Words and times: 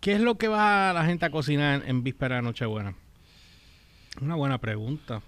¿Qué 0.00 0.12
es 0.12 0.20
lo 0.20 0.36
que 0.36 0.48
va 0.48 0.94
la 0.94 1.04
gente 1.04 1.26
a 1.26 1.30
cocinar 1.30 1.82
en 1.86 2.02
víspera 2.02 2.36
de 2.36 2.42
Nochebuena? 2.42 2.94
Una 4.22 4.34
buena 4.34 4.56
pregunta. 4.56 5.20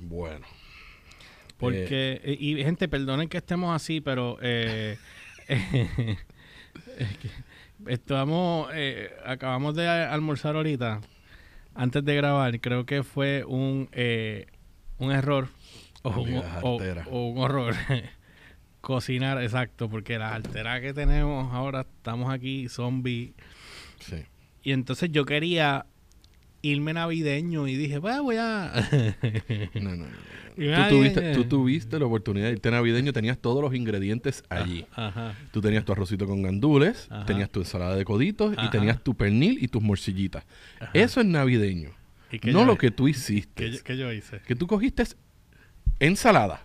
Bueno. 0.00 0.46
Porque, 1.58 2.20
eh, 2.22 2.36
y 2.38 2.62
gente, 2.62 2.86
perdonen 2.86 3.28
que 3.28 3.38
estemos 3.38 3.74
así, 3.74 4.00
pero 4.00 4.38
eh, 4.40 4.96
estamos, 7.88 8.70
eh, 8.72 9.10
acabamos 9.26 9.74
de 9.74 9.88
almorzar 9.88 10.54
ahorita, 10.54 11.00
antes 11.74 12.04
de 12.04 12.14
grabar, 12.14 12.60
creo 12.60 12.86
que 12.86 13.02
fue 13.02 13.44
un, 13.44 13.90
un 14.98 15.10
error 15.10 15.48
o 16.02 16.10
un, 16.10 16.42
o 16.62 17.26
un 17.30 17.38
horror 17.38 17.74
cocinar, 18.80 19.42
exacto, 19.42 19.88
porque 19.88 20.18
las 20.18 20.34
alteras 20.34 20.80
que 20.80 20.94
tenemos 20.94 21.52
ahora, 21.52 21.80
estamos 21.80 22.32
aquí, 22.32 22.68
zombie. 22.68 23.34
Sí. 24.00 24.16
Y 24.62 24.72
entonces 24.72 25.10
yo 25.12 25.24
quería 25.24 25.86
irme 26.62 26.92
navideño 26.92 27.68
y 27.68 27.76
dije, 27.76 28.00
pues 28.00 28.20
voy 28.20 28.36
a... 28.38 28.72
no, 29.74 29.96
no, 29.96 30.06
no. 30.06 30.28
Tú 30.58 30.88
tuviste, 30.88 31.34
tú 31.34 31.44
tuviste, 31.44 31.98
la 32.00 32.06
oportunidad 32.06 32.46
de 32.46 32.54
irte 32.54 32.70
navideño, 32.70 33.12
tenías 33.12 33.38
todos 33.38 33.62
los 33.62 33.74
ingredientes 33.74 34.42
ah, 34.50 34.56
allí. 34.56 34.84
Ajá. 34.92 35.36
Tú 35.52 35.60
tenías 35.60 35.84
tu 35.84 35.92
arrocito 35.92 36.26
con 36.26 36.42
gandules, 36.42 37.08
tenías 37.26 37.48
tu 37.48 37.60
ensalada 37.60 37.94
de 37.94 38.04
coditos 38.04 38.56
y 38.60 38.68
tenías 38.70 39.02
tu 39.02 39.14
pernil 39.14 39.62
y 39.62 39.68
tus 39.68 39.82
morcillitas. 39.82 40.44
Eso 40.92 41.20
es 41.20 41.26
navideño. 41.26 41.90
no 42.44 42.64
lo 42.64 42.76
que 42.76 42.90
tú 42.90 43.06
hiciste. 43.06 43.80
¿Qué, 43.84 43.96
yo 43.96 44.12
hice? 44.12 44.40
Que 44.40 44.56
tú 44.56 44.66
cogiste 44.66 45.04
ensalada. 46.00 46.62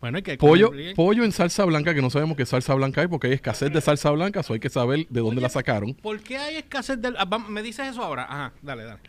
Bueno, 0.00 0.16
hay 0.16 0.22
que 0.22 0.38
pollo, 0.38 0.72
pollo 0.96 1.24
en 1.24 1.32
salsa 1.32 1.64
blanca, 1.66 1.94
que 1.94 2.00
no 2.00 2.08
sabemos 2.08 2.36
qué 2.36 2.46
salsa 2.46 2.74
blanca 2.74 3.02
hay, 3.02 3.08
porque 3.08 3.26
hay 3.26 3.34
escasez 3.34 3.70
de 3.70 3.82
salsa 3.82 4.10
blanca, 4.10 4.40
eso 4.40 4.54
hay 4.54 4.60
que 4.60 4.70
saber 4.70 5.06
de 5.10 5.20
dónde 5.20 5.42
la 5.42 5.50
sacaron. 5.50 5.92
¿Por 5.94 6.20
qué 6.20 6.38
hay 6.38 6.56
escasez 6.56 7.00
de...? 7.02 7.12
Ah, 7.18 7.38
me 7.38 7.62
dices 7.62 7.86
eso 7.88 8.02
ahora. 8.02 8.24
Ajá, 8.24 8.52
dale, 8.62 8.84
dale. 8.84 9.00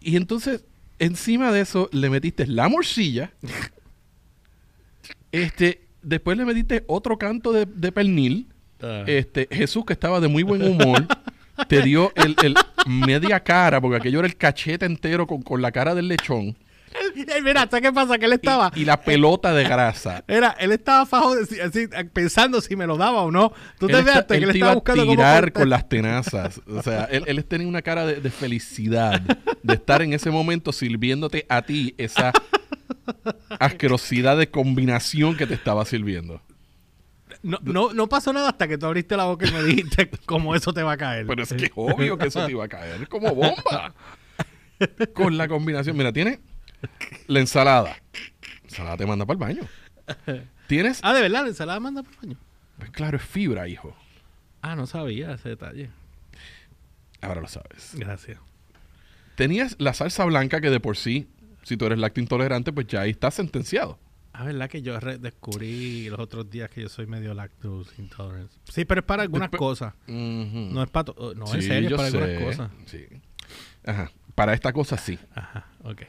Y 0.00 0.16
entonces, 0.16 0.64
encima 1.00 1.50
de 1.50 1.62
eso, 1.62 1.88
le 1.92 2.10
metiste 2.10 2.46
la 2.46 2.68
morcilla. 2.68 3.32
este, 5.32 5.88
después 6.02 6.38
le 6.38 6.44
metiste 6.44 6.84
otro 6.86 7.18
canto 7.18 7.52
de, 7.52 7.92
pernil. 7.92 8.48
Ah. 8.80 9.02
Este, 9.08 9.48
Jesús, 9.50 9.84
que 9.84 9.94
estaba 9.94 10.20
de 10.20 10.28
muy 10.28 10.44
buen 10.44 10.62
humor, 10.62 11.08
te 11.68 11.82
dio 11.82 12.12
el, 12.14 12.54
media 12.86 13.40
cara, 13.40 13.80
porque 13.80 13.96
aquello 13.96 14.20
era 14.20 14.28
el 14.28 14.36
cachete 14.36 14.86
entero 14.86 15.26
con, 15.26 15.42
con 15.42 15.60
la 15.60 15.72
cara 15.72 15.96
del 15.96 16.06
lechón. 16.06 16.56
Mira, 17.42 17.62
¿sabes 17.62 17.82
qué 17.82 17.92
pasa? 17.92 18.18
Que 18.18 18.26
él 18.26 18.32
estaba. 18.34 18.70
Y, 18.74 18.84
la 18.84 19.00
pelota 19.00 19.52
de 19.52 19.64
grasa. 19.64 20.24
Era, 20.28 20.50
él 20.58 20.72
estaba 20.72 21.06
fajo, 21.06 21.34
así, 21.34 21.88
pensando 22.12 22.60
si 22.60 22.76
me 22.76 22.86
lo 22.86 22.96
daba 22.96 23.22
o 23.22 23.30
no. 23.30 23.52
Tú 23.78 23.86
te 23.86 24.00
veas 24.02 24.24
que 24.24 24.36
él 24.36 24.50
estaba 24.50 24.74
buscando 24.74 25.04
tirar 25.04 25.52
con 25.52 25.68
las 25.68 25.88
tenazas. 25.88 26.60
O 26.66 26.82
sea, 26.82 27.04
él, 27.04 27.24
él 27.26 27.44
tenía 27.44 27.66
una 27.66 27.82
cara 27.82 28.06
de, 28.06 28.30
felicidad 28.30 29.20
de 29.62 29.74
estar 29.74 30.02
en 30.02 30.12
ese 30.12 30.30
momento 30.30 30.72
sirviéndote 30.72 31.46
a 31.48 31.62
ti 31.62 31.94
esa 31.98 32.32
asquerosidad 33.58 34.36
de 34.36 34.50
combinación 34.50 35.36
que 35.36 35.46
te 35.46 35.54
estaba 35.54 35.84
sirviendo. 35.84 36.40
No, 37.42 37.58
no, 37.62 37.92
no 37.92 38.08
pasó 38.08 38.32
nada 38.32 38.48
hasta 38.48 38.66
que 38.66 38.78
tú 38.78 38.86
abriste 38.86 39.16
la 39.16 39.24
boca 39.24 39.46
y 39.46 39.52
me 39.52 39.62
dijiste 39.62 40.10
cómo 40.24 40.54
eso 40.54 40.72
te 40.72 40.82
va 40.82 40.92
a 40.92 40.96
caer. 40.96 41.26
Pero 41.26 41.42
es 41.42 41.52
que 41.52 41.70
obvio 41.74 42.16
que 42.16 42.28
eso 42.28 42.44
te 42.46 42.52
iba 42.52 42.64
a 42.64 42.68
caer. 42.68 43.02
Es 43.02 43.08
como 43.08 43.34
bomba. 43.34 43.94
Con 45.14 45.36
la 45.36 45.46
combinación. 45.46 45.96
Mira, 45.96 46.12
tiene 46.12 46.40
la 47.26 47.40
ensalada. 47.40 47.96
La 48.62 48.64
ensalada 48.64 48.96
te 48.96 49.06
manda 49.06 49.26
para 49.26 49.50
el 49.50 49.56
baño. 49.56 49.68
¿Tienes? 50.66 51.00
Ah, 51.02 51.14
de 51.14 51.22
verdad, 51.22 51.42
la 51.42 51.48
ensalada 51.48 51.80
manda 51.80 52.02
para 52.02 52.14
el 52.14 52.20
baño. 52.28 52.38
Pues 52.78 52.90
claro, 52.90 53.16
es 53.16 53.22
fibra, 53.22 53.68
hijo. 53.68 53.96
Ah, 54.62 54.76
no 54.76 54.86
sabía 54.86 55.32
ese 55.32 55.50
detalle. 55.50 55.90
Ahora 57.20 57.40
lo 57.40 57.48
sabes. 57.48 57.92
Gracias. 57.94 58.38
Tenías 59.36 59.76
la 59.78 59.94
salsa 59.94 60.24
blanca 60.24 60.60
que 60.60 60.70
de 60.70 60.80
por 60.80 60.96
sí, 60.96 61.28
si 61.62 61.76
tú 61.76 61.86
eres 61.86 61.98
lacto 61.98 62.20
intolerante, 62.20 62.72
pues 62.72 62.86
ya 62.86 63.02
ahí 63.02 63.10
está 63.10 63.30
sentenciado. 63.30 63.98
Ah, 64.32 64.44
verdad 64.44 64.68
que 64.68 64.82
yo 64.82 64.98
descubrí 64.98 66.08
los 66.08 66.18
otros 66.18 66.50
días 66.50 66.68
que 66.68 66.82
yo 66.82 66.88
soy 66.88 67.06
medio 67.06 67.34
lactose 67.34 67.94
intolerant. 68.02 68.50
Sí, 68.64 68.84
pero 68.84 69.00
es 69.00 69.06
para 69.06 69.22
algunas 69.22 69.50
cosas. 69.50 69.94
No 70.08 70.82
es 70.82 70.90
para 70.90 71.12
No, 71.36 71.54
en 71.54 71.62
serio, 71.62 71.90
es 71.90 71.94
para 71.94 72.06
algunas 72.08 72.42
cosas. 72.42 72.70
Sí. 72.86 73.06
Ajá. 73.86 74.10
Para 74.34 74.52
esta 74.52 74.72
cosa 74.72 74.98
sí. 74.98 75.18
Ajá, 75.34 75.68
ok. 75.84 76.02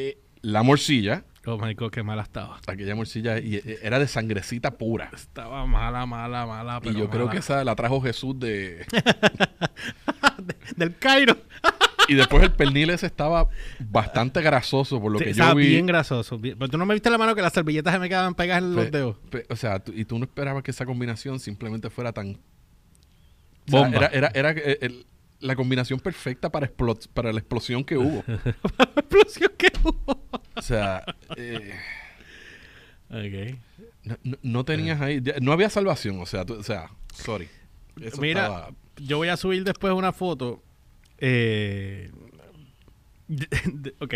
Eh, 0.00 0.16
la 0.42 0.62
morcilla. 0.62 1.24
Oh 1.44 1.58
my 1.58 1.74
God, 1.74 1.90
qué 1.90 2.04
mala 2.04 2.22
estaba. 2.22 2.60
Aquella 2.68 2.94
morcilla 2.94 3.36
eh, 3.38 3.80
era 3.82 3.98
de 3.98 4.06
sangrecita 4.06 4.78
pura. 4.78 5.10
Estaba 5.12 5.66
mala, 5.66 6.06
mala, 6.06 6.46
mala. 6.46 6.80
y 6.84 6.94
yo 6.94 7.10
creo 7.10 7.28
que 7.28 7.38
esa 7.38 7.64
la 7.64 7.74
trajo 7.74 8.00
Jesús 8.00 8.38
de... 8.38 8.86
del 10.76 10.96
Cairo. 10.98 11.36
y 12.06 12.14
después 12.14 12.44
el 12.44 12.52
pernil 12.52 12.90
ese 12.90 13.06
estaba 13.06 13.48
bastante 13.80 14.40
grasoso, 14.40 15.00
por 15.00 15.10
lo 15.10 15.18
que 15.18 15.24
yo 15.24 15.30
estaba 15.32 15.54
bien 15.54 15.86
grasoso. 15.86 16.40
Pero 16.40 16.68
tú 16.68 16.78
no 16.78 16.86
me 16.86 16.94
viste 16.94 17.10
la 17.10 17.18
mano 17.18 17.34
que 17.34 17.42
las 17.42 17.52
servilletas 17.52 17.92
se 17.92 17.98
me 17.98 18.08
quedaban 18.08 18.36
pegadas 18.36 18.62
en 18.62 18.76
los 18.76 18.92
dedos. 18.92 19.16
o 19.48 19.56
sea, 19.56 19.82
y 19.92 20.04
tú 20.04 20.16
no 20.16 20.26
esperabas 20.26 20.62
que 20.62 20.70
esa 20.70 20.86
combinación 20.86 21.40
simplemente 21.40 21.90
fuera 21.90 22.12
tan... 22.12 22.38
Bomba. 23.66 24.06
era, 24.12 24.30
era, 24.32 24.52
eh, 24.52 24.78
el, 24.80 25.06
la 25.40 25.56
combinación 25.56 26.00
perfecta 26.00 26.50
para, 26.50 26.70
para 27.14 27.32
la 27.32 27.38
explosión 27.38 27.84
que 27.84 27.96
hubo. 27.96 28.22
para 28.76 28.92
la 28.94 29.00
explosión 29.00 29.52
que 29.56 29.72
hubo. 29.82 30.22
o 30.54 30.62
sea, 30.62 31.04
eh, 31.36 31.74
no, 34.42 34.64
tenías 34.64 35.00
ahí, 35.00 35.22
no 35.40 35.52
había 35.52 35.70
salvación, 35.70 36.20
o 36.20 36.26
sea, 36.26 36.42
o 36.42 36.62
sea, 36.62 36.90
sorry. 37.14 37.48
Mira, 38.20 38.68
yo 38.96 39.16
voy 39.16 39.28
a 39.28 39.36
subir 39.36 39.64
después 39.64 39.92
una 39.92 40.12
foto. 40.12 40.62
Eh, 41.18 42.10
ok, 44.00 44.14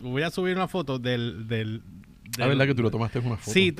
voy 0.00 0.22
a 0.22 0.30
subir 0.30 0.56
una 0.56 0.68
foto 0.68 0.98
del, 0.98 1.48
del, 1.48 1.82
la 2.36 2.46
verdad 2.46 2.66
que 2.66 2.74
tú 2.74 2.82
lo 2.82 2.90
tomaste 2.90 3.18
en 3.18 3.26
una 3.26 3.36
foto. 3.36 3.52
Sí, 3.52 3.74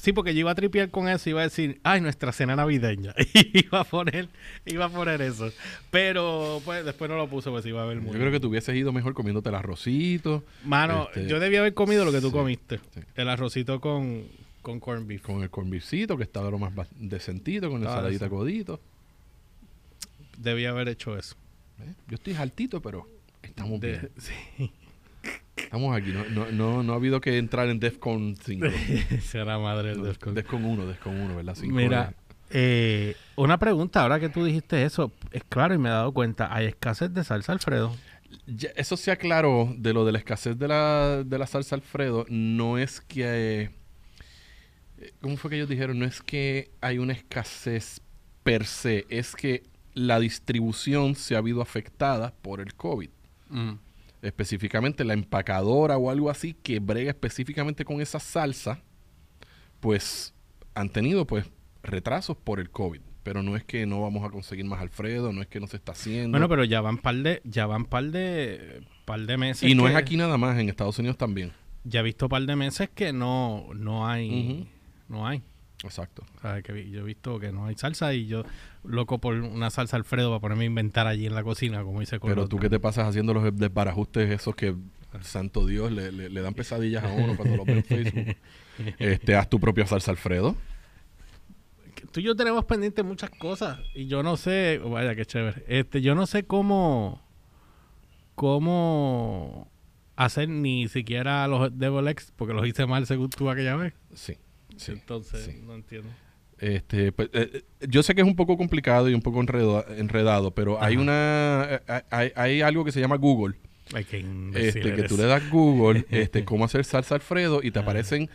sí, 0.00 0.12
porque 0.12 0.34
yo 0.34 0.40
iba 0.40 0.50
a 0.50 0.54
tripear 0.54 0.90
con 0.90 1.08
eso 1.08 1.28
y 1.28 1.30
iba 1.30 1.40
a 1.40 1.44
decir, 1.44 1.80
ay, 1.82 2.00
nuestra 2.00 2.32
cena 2.32 2.56
navideña. 2.56 3.14
Y 3.34 3.66
iba 3.66 3.80
a 3.80 3.84
poner, 3.84 4.28
iba 4.66 4.84
a 4.86 4.88
poner 4.88 5.20
eso. 5.22 5.50
Pero 5.90 6.60
pues 6.64 6.84
después 6.84 7.10
no 7.10 7.16
lo 7.16 7.28
puse, 7.28 7.50
pues 7.50 7.64
iba 7.66 7.82
a 7.82 7.86
ver 7.86 8.00
muy 8.00 8.12
Yo 8.12 8.18
creo 8.18 8.30
que 8.30 8.40
tú 8.40 8.48
hubieses 8.48 8.74
ido 8.76 8.92
mejor 8.92 9.14
comiéndote 9.14 9.48
el 9.48 9.54
arrocito. 9.54 10.44
Mano, 10.64 11.08
este, 11.14 11.28
yo 11.28 11.40
debía 11.40 11.60
haber 11.60 11.74
comido 11.74 12.04
lo 12.04 12.12
que 12.12 12.20
tú 12.20 12.30
comiste. 12.30 12.80
El 13.16 13.28
arrocito 13.28 13.80
con, 13.80 14.24
con 14.62 14.80
corn 14.80 15.06
beef. 15.06 15.22
Con 15.22 15.42
el 15.42 15.50
corn 15.50 15.70
beefcito, 15.70 16.16
que 16.16 16.22
estaba 16.24 16.50
lo 16.50 16.58
más 16.58 16.72
decentito, 16.96 17.70
con 17.70 17.82
el 17.82 17.88
ah, 17.88 17.96
saladita 17.96 18.28
codito. 18.28 18.80
Debía 20.38 20.70
haber 20.70 20.88
hecho 20.88 21.16
eso. 21.16 21.36
¿Eh? 21.80 21.92
Yo 22.08 22.16
estoy 22.16 22.34
altito, 22.34 22.80
pero 22.80 23.08
estamos 23.42 23.80
bien. 23.80 24.10
Sí. 24.18 24.70
Estamos 25.74 25.96
aquí, 25.96 26.12
no, 26.12 26.24
no, 26.26 26.52
no, 26.52 26.84
no 26.84 26.92
ha 26.92 26.96
habido 26.96 27.20
que 27.20 27.36
entrar 27.36 27.68
en 27.68 27.80
DEFCON 27.80 28.36
5. 28.36 28.66
Será 29.22 29.58
madre 29.58 29.90
el 29.90 30.04
DEFCON. 30.04 30.32
DEFCON 30.32 30.64
1, 30.64 30.86
DEFCON 30.86 31.20
1, 31.20 31.34
¿verdad? 31.34 31.56
Mira, 31.64 32.14
eh, 32.50 33.16
una 33.34 33.58
pregunta, 33.58 34.02
ahora 34.02 34.20
que 34.20 34.28
tú 34.28 34.44
dijiste 34.44 34.84
eso, 34.84 35.10
es 35.32 35.42
claro 35.42 35.74
y 35.74 35.78
me 35.78 35.88
he 35.88 35.92
dado 35.92 36.12
cuenta, 36.12 36.54
¿hay 36.54 36.66
escasez 36.66 37.12
de 37.12 37.24
salsa 37.24 37.50
Alfredo? 37.50 37.92
eso 38.76 38.96
se 38.96 39.10
aclaró 39.10 39.74
de 39.76 39.92
lo 39.92 40.04
de 40.04 40.12
la 40.12 40.18
escasez 40.18 40.56
de 40.56 40.68
la, 40.68 41.24
de 41.24 41.38
la 41.38 41.48
salsa 41.48 41.74
Alfredo, 41.74 42.24
no 42.28 42.78
es 42.78 43.00
que... 43.00 43.70
Eh, 44.98 45.12
¿Cómo 45.20 45.36
fue 45.36 45.50
que 45.50 45.56
ellos 45.56 45.68
dijeron? 45.68 45.98
No 45.98 46.04
es 46.04 46.22
que 46.22 46.70
hay 46.80 46.98
una 46.98 47.14
escasez 47.14 48.00
per 48.44 48.64
se, 48.64 49.06
es 49.08 49.34
que 49.34 49.64
la 49.92 50.20
distribución 50.20 51.16
se 51.16 51.34
ha 51.34 51.38
habido 51.38 51.62
afectada 51.62 52.32
por 52.42 52.60
el 52.60 52.76
COVID. 52.76 53.10
Mm 53.48 53.72
específicamente 54.24 55.04
la 55.04 55.14
empacadora 55.14 55.96
o 55.96 56.10
algo 56.10 56.30
así 56.30 56.54
que 56.54 56.80
brega 56.80 57.10
específicamente 57.10 57.84
con 57.84 58.00
esa 58.00 58.18
salsa, 58.18 58.80
pues 59.80 60.34
han 60.74 60.88
tenido 60.90 61.26
pues 61.26 61.46
retrasos 61.82 62.36
por 62.36 62.60
el 62.60 62.70
COVID. 62.70 63.00
Pero 63.22 63.42
no 63.42 63.56
es 63.56 63.64
que 63.64 63.86
no 63.86 64.02
vamos 64.02 64.22
a 64.22 64.30
conseguir 64.30 64.66
más 64.66 64.80
Alfredo, 64.80 65.32
no 65.32 65.40
es 65.40 65.48
que 65.48 65.58
no 65.58 65.66
se 65.66 65.76
está 65.76 65.92
haciendo. 65.92 66.30
Bueno, 66.30 66.48
pero 66.48 66.64
ya 66.64 66.82
van 66.82 66.98
par 66.98 67.16
de, 67.16 67.40
ya 67.44 67.66
van 67.66 67.86
par 67.86 68.04
de, 68.04 68.82
par 69.06 69.20
de 69.20 69.36
meses. 69.38 69.68
Y 69.68 69.74
no 69.74 69.88
es 69.88 69.94
aquí 69.94 70.16
nada 70.18 70.36
más, 70.36 70.58
en 70.58 70.68
Estados 70.68 70.98
Unidos 70.98 71.16
también. 71.16 71.52
Ya 71.84 72.00
he 72.00 72.02
visto 72.02 72.28
par 72.28 72.42
de 72.42 72.56
meses 72.56 72.90
que 72.94 73.14
no, 73.14 73.68
no 73.74 74.06
hay, 74.06 74.68
no 75.08 75.26
hay. 75.26 75.42
Exacto. 75.84 76.24
que 76.62 76.90
yo 76.90 77.00
he 77.00 77.04
visto 77.04 77.38
que 77.38 77.52
no 77.52 77.66
hay 77.66 77.76
salsa 77.76 78.14
y 78.14 78.26
yo 78.26 78.44
loco 78.84 79.18
por 79.18 79.34
una 79.34 79.70
salsa 79.70 79.96
Alfredo 79.96 80.30
para 80.30 80.40
ponerme 80.40 80.64
a 80.64 80.66
inventar 80.66 81.06
allí 81.06 81.26
en 81.26 81.34
la 81.34 81.42
cocina, 81.42 81.82
como 81.82 82.00
dice 82.00 82.18
Pero 82.20 82.48
tú 82.48 82.58
qué 82.58 82.68
te 82.68 82.80
pasas 82.80 83.08
haciendo 83.08 83.34
los 83.34 83.56
desbarajustes 83.56 84.30
esos 84.30 84.54
que, 84.54 84.74
santo 85.22 85.66
Dios, 85.66 85.92
le, 85.92 86.10
le, 86.10 86.40
dan 86.40 86.54
pesadillas 86.54 87.04
a 87.04 87.12
uno 87.12 87.36
cuando 87.36 87.56
lo 87.56 87.64
ve 87.64 87.72
en 87.72 87.84
Facebook. 87.84 88.36
Este, 88.98 89.36
haz 89.36 89.48
tu 89.48 89.60
propia 89.60 89.86
salsa 89.86 90.10
Alfredo. 90.10 90.56
Tú 92.12 92.20
y 92.20 92.24
yo 92.24 92.36
tenemos 92.36 92.64
pendientes 92.64 93.04
muchas 93.04 93.30
cosas 93.30 93.78
y 93.94 94.06
yo 94.06 94.22
no 94.22 94.36
sé, 94.36 94.78
vaya 94.78 95.14
qué 95.14 95.24
chévere. 95.26 95.64
Este, 95.68 96.00
yo 96.00 96.14
no 96.14 96.26
sé 96.26 96.44
cómo 96.44 97.24
cómo 98.34 99.70
hacer 100.16 100.48
ni 100.48 100.88
siquiera 100.88 101.46
los 101.48 101.76
Devil 101.76 102.08
X 102.08 102.32
porque 102.36 102.54
los 102.54 102.66
hice 102.66 102.86
mal 102.86 103.06
según 103.06 103.30
tú 103.30 103.50
aquella 103.50 103.76
vez. 103.76 103.94
Sí. 104.14 104.36
Entonces, 104.88 105.62
no 105.62 105.74
entiendo. 105.74 106.08
Este, 106.58 107.12
pues, 107.12 107.28
eh, 107.32 107.50
eh, 107.80 107.86
yo 107.88 108.02
sé 108.02 108.14
que 108.14 108.20
es 108.20 108.26
un 108.26 108.36
poco 108.36 108.56
complicado 108.56 109.10
y 109.10 109.14
un 109.14 109.22
poco 109.22 109.40
enredado, 109.40 110.52
pero 110.52 110.82
hay 110.82 110.96
una 110.96 111.82
hay, 112.10 112.32
hay, 112.36 112.60
algo 112.62 112.84
que 112.84 112.92
se 112.92 113.00
llama 113.00 113.16
Google. 113.16 113.56
este, 113.94 114.94
que 114.94 115.02
tú 115.08 115.16
le 115.16 115.24
das 115.24 115.50
Google, 115.50 116.06
este, 116.10 116.44
cómo 116.44 116.64
hacer 116.64 116.84
salsa 116.84 117.16
Alfredo 117.16 117.60
y 117.62 117.70
te 117.70 117.80
aparecen 117.80 118.30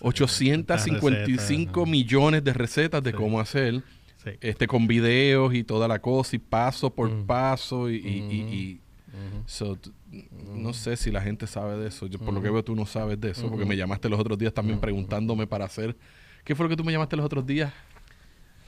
855 0.00 1.86
millones 1.86 2.44
de 2.44 2.52
recetas 2.52 3.02
de 3.02 3.12
cómo 3.12 3.40
hacer. 3.40 3.82
Este, 4.42 4.66
con 4.66 4.86
videos 4.86 5.54
y 5.54 5.64
toda 5.64 5.88
la 5.88 5.98
cosa, 5.98 6.36
y 6.36 6.38
paso 6.38 6.94
por 6.94 7.24
paso, 7.24 7.90
y, 7.90 8.80
no 10.32 10.72
sé 10.72 10.96
si 10.96 11.10
la 11.10 11.20
gente 11.20 11.46
sabe 11.46 11.76
de 11.76 11.88
eso. 11.88 12.06
Yo, 12.06 12.18
por 12.18 12.32
lo 12.32 12.42
que 12.42 12.50
veo, 12.50 12.64
tú 12.64 12.74
no 12.76 12.86
sabes 12.86 13.20
de 13.20 13.30
eso, 13.30 13.48
porque 13.48 13.64
me 13.64 13.76
llamaste 13.76 14.08
los 14.08 14.20
otros 14.20 14.38
días 14.38 14.54
también 14.54 14.80
preguntándome 14.80 15.46
para 15.46 15.64
hacer 15.64 15.96
¿Qué 16.44 16.54
fue 16.54 16.64
lo 16.64 16.70
que 16.70 16.76
tú 16.76 16.84
me 16.84 16.92
llamaste 16.92 17.16
los 17.16 17.26
otros 17.26 17.46
días? 17.46 17.72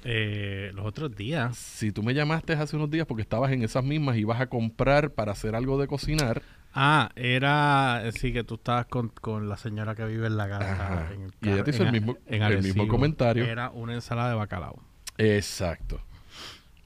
Eh, 0.05 0.73
los 0.75 0.85
otros 0.85 1.15
días. 1.15 1.57
Si 1.57 1.93
tú 1.93 2.03
me 2.03 2.13
llamaste 2.13 2.53
hace 2.55 2.77
unos 2.77 2.91
días 2.91 3.07
porque 3.07 3.23
estabas 3.23 3.53
en 3.53 3.63
esas 3.63 3.85
mismas 3.85 4.17
y 4.17 4.25
vas 4.25 4.41
a 4.41 4.49
comprar 4.49 5.13
para 5.13 5.33
hacer 5.33 5.55
algo 5.55 5.81
de 5.81 5.87
cocinar. 5.87 6.43
Ah, 6.75 7.11
era, 7.17 8.03
sí, 8.15 8.33
que 8.33 8.45
tú 8.45 8.55
estabas 8.55 8.87
con, 8.87 9.49
la 9.49 9.57
señora 9.57 9.95
que 9.95 10.05
vive 10.07 10.27
en 10.27 10.37
la 10.37 10.49
casa. 10.49 11.11
y 11.41 11.51
ella 11.51 11.65
te 11.65 11.71
hizo 11.71 11.83
el 11.83 11.93
mismo, 11.93 12.17
el 12.27 12.63
mismo 12.63 12.89
comentario. 12.89 13.45
Era 13.45 13.71
una 13.71 13.95
ensalada 13.95 14.31
de 14.31 14.37
bacalao. 14.37 14.83
Exacto. 15.19 16.01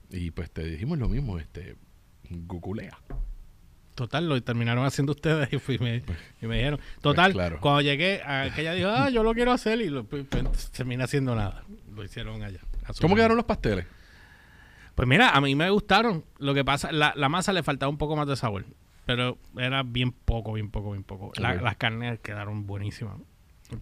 Y 0.09 0.31
pues 0.31 0.51
te 0.51 0.63
dijimos 0.63 0.97
lo 0.99 1.09
mismo, 1.09 1.39
este, 1.39 1.75
guculea. 2.29 2.97
Total, 3.97 4.29
lo 4.29 4.39
terminaron 4.43 4.85
haciendo 4.85 5.11
ustedes 5.17 5.51
y, 5.51 5.57
fui, 5.57 5.79
me, 5.79 6.01
pues, 6.01 6.19
y 6.39 6.45
me 6.45 6.57
dijeron. 6.57 6.79
Total, 7.01 7.33
cuando 7.59 7.81
llegué, 7.81 8.21
aquella 8.23 8.73
dijo, 8.73 8.89
ah, 8.89 9.09
yo 9.11 9.23
lo 9.23 9.33
quiero 9.33 9.51
hacer 9.51 9.81
y 9.81 9.89
lo, 9.89 10.03
pues, 10.03 10.23
pues, 10.29 10.69
terminé 10.69 11.03
haciendo 11.03 11.33
nada. 11.33 11.63
Lo 11.95 12.03
hicieron 12.03 12.43
allá. 12.43 12.59
¿Cómo 13.01 13.15
quedaron 13.15 13.35
los 13.35 13.47
pasteles? 13.47 13.87
Pues 14.93 15.07
mira, 15.07 15.31
a 15.31 15.41
mí 15.41 15.55
me 15.55 15.67
gustaron. 15.71 16.23
Lo 16.37 16.53
que 16.53 16.63
pasa, 16.63 16.91
la, 16.91 17.13
masa 17.27 17.53
le 17.53 17.63
faltaba 17.63 17.89
un 17.89 17.97
poco 17.97 18.15
más 18.15 18.27
de 18.27 18.35
sabor. 18.35 18.65
Pero 19.07 19.39
era 19.57 19.81
bien 19.81 20.11
poco, 20.11 20.53
bien 20.53 20.69
poco, 20.69 20.91
bien 20.91 21.03
poco. 21.03 21.31
las 21.39 21.75
carnes 21.77 22.19
quedaron 22.19 22.67
buenísimas. 22.67 23.17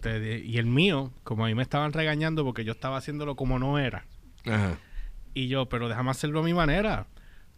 y 0.02 0.56
el 0.56 0.66
mío, 0.66 1.12
como 1.24 1.44
a 1.44 1.48
mí 1.48 1.54
me 1.54 1.62
estaban 1.62 1.92
regañando 1.92 2.42
porque 2.42 2.64
yo 2.64 2.72
estaba 2.72 2.96
haciéndolo 2.96 3.36
como 3.36 3.58
no 3.58 3.78
era. 3.78 4.06
Ajá. 4.46 4.78
Y 5.34 5.48
yo, 5.48 5.68
pero 5.68 5.90
déjame 5.90 6.10
hacerlo 6.10 6.40
a 6.40 6.42
mi 6.42 6.54
manera. 6.54 7.06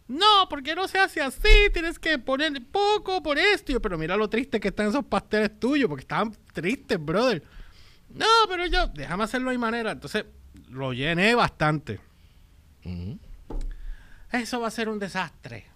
No, 0.08 0.48
porque 0.48 0.74
no 0.74 0.88
se 0.88 0.98
hace 0.98 1.20
así, 1.20 1.70
tienes 1.72 1.98
que 1.98 2.18
poner 2.18 2.64
poco 2.72 3.22
por 3.22 3.38
esto. 3.38 3.78
pero 3.80 3.98
mira 3.98 4.16
lo 4.16 4.28
triste 4.28 4.58
que 4.58 4.68
están 4.68 4.88
esos 4.88 5.04
pasteles 5.04 5.60
tuyos, 5.60 5.86
porque 5.88 6.02
estaban 6.02 6.34
tristes, 6.54 6.98
brother. 6.98 7.42
No, 8.08 8.26
pero 8.48 8.66
yo, 8.66 8.86
déjame 8.88 9.24
hacerlo 9.24 9.50
de 9.50 9.58
mi 9.58 9.60
manera. 9.60 9.92
Entonces, 9.92 10.24
lo 10.70 10.94
llené 10.94 11.34
bastante. 11.34 12.00
Eso 14.32 14.60
va 14.60 14.68
a 14.68 14.70
ser 14.70 14.88
un 14.88 14.98
desastre. 14.98 15.66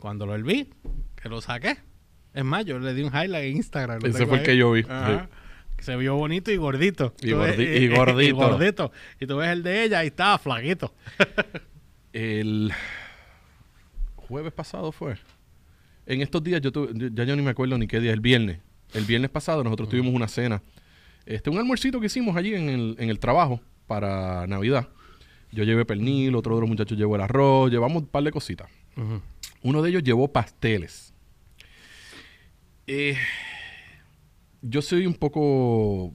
Cuando 0.00 0.26
lo 0.26 0.36
vi, 0.42 0.68
que 1.14 1.28
lo 1.28 1.40
saqué. 1.40 1.78
Es 2.34 2.44
más, 2.44 2.64
yo 2.64 2.80
le 2.80 2.94
di 2.94 3.02
un 3.02 3.14
highlight 3.14 3.50
en 3.50 3.56
Instagram. 3.56 4.04
Ese 4.04 4.26
fue 4.26 4.38
el 4.38 4.44
que 4.44 4.56
yo 4.56 4.72
vi. 4.72 4.84
Se 5.78 5.94
vio 5.96 6.16
bonito 6.16 6.50
y 6.50 6.56
gordito. 6.56 7.14
Y, 7.20 7.28
y 7.30 7.88
gordito. 7.88 8.22
y 8.22 8.30
gordito. 8.32 8.92
Y 9.20 9.26
tú 9.26 9.36
ves 9.36 9.50
el 9.50 9.62
de 9.62 9.84
ella 9.84 10.02
y 10.02 10.08
estaba 10.08 10.36
flaquito. 10.38 10.92
el 12.18 12.72
jueves 14.16 14.52
pasado 14.52 14.90
fue. 14.90 15.16
En 16.04 16.20
estos 16.20 16.42
días, 16.42 16.60
yo 16.60 16.72
ya 16.92 17.24
yo 17.24 17.36
ni 17.36 17.42
me 17.42 17.50
acuerdo 17.50 17.78
ni 17.78 17.86
qué 17.86 18.00
día, 18.00 18.12
el 18.12 18.20
viernes. 18.20 18.58
El 18.92 19.04
viernes 19.04 19.30
pasado 19.30 19.62
nosotros 19.62 19.88
tuvimos 19.88 20.12
una 20.12 20.26
cena. 20.26 20.60
Este, 21.26 21.48
un 21.48 21.58
almuercito 21.58 22.00
que 22.00 22.06
hicimos 22.06 22.36
allí 22.36 22.54
en 22.54 22.68
el, 22.70 22.96
en 22.98 23.08
el 23.08 23.20
trabajo 23.20 23.60
para 23.86 24.46
Navidad. 24.48 24.88
Yo 25.52 25.62
llevé 25.62 25.84
pernil, 25.84 26.34
otro 26.34 26.56
de 26.56 26.62
los 26.62 26.68
muchachos 26.68 26.98
llevó 26.98 27.14
el 27.14 27.20
arroz, 27.20 27.70
llevamos 27.70 28.02
un 28.02 28.08
par 28.08 28.24
de 28.24 28.32
cositas. 28.32 28.68
Uno 29.62 29.82
de 29.82 29.90
ellos 29.90 30.02
llevó 30.02 30.32
pasteles. 30.32 31.14
Eh, 32.88 33.16
yo 34.60 34.82
soy 34.82 35.06
un 35.06 35.14
poco... 35.14 36.12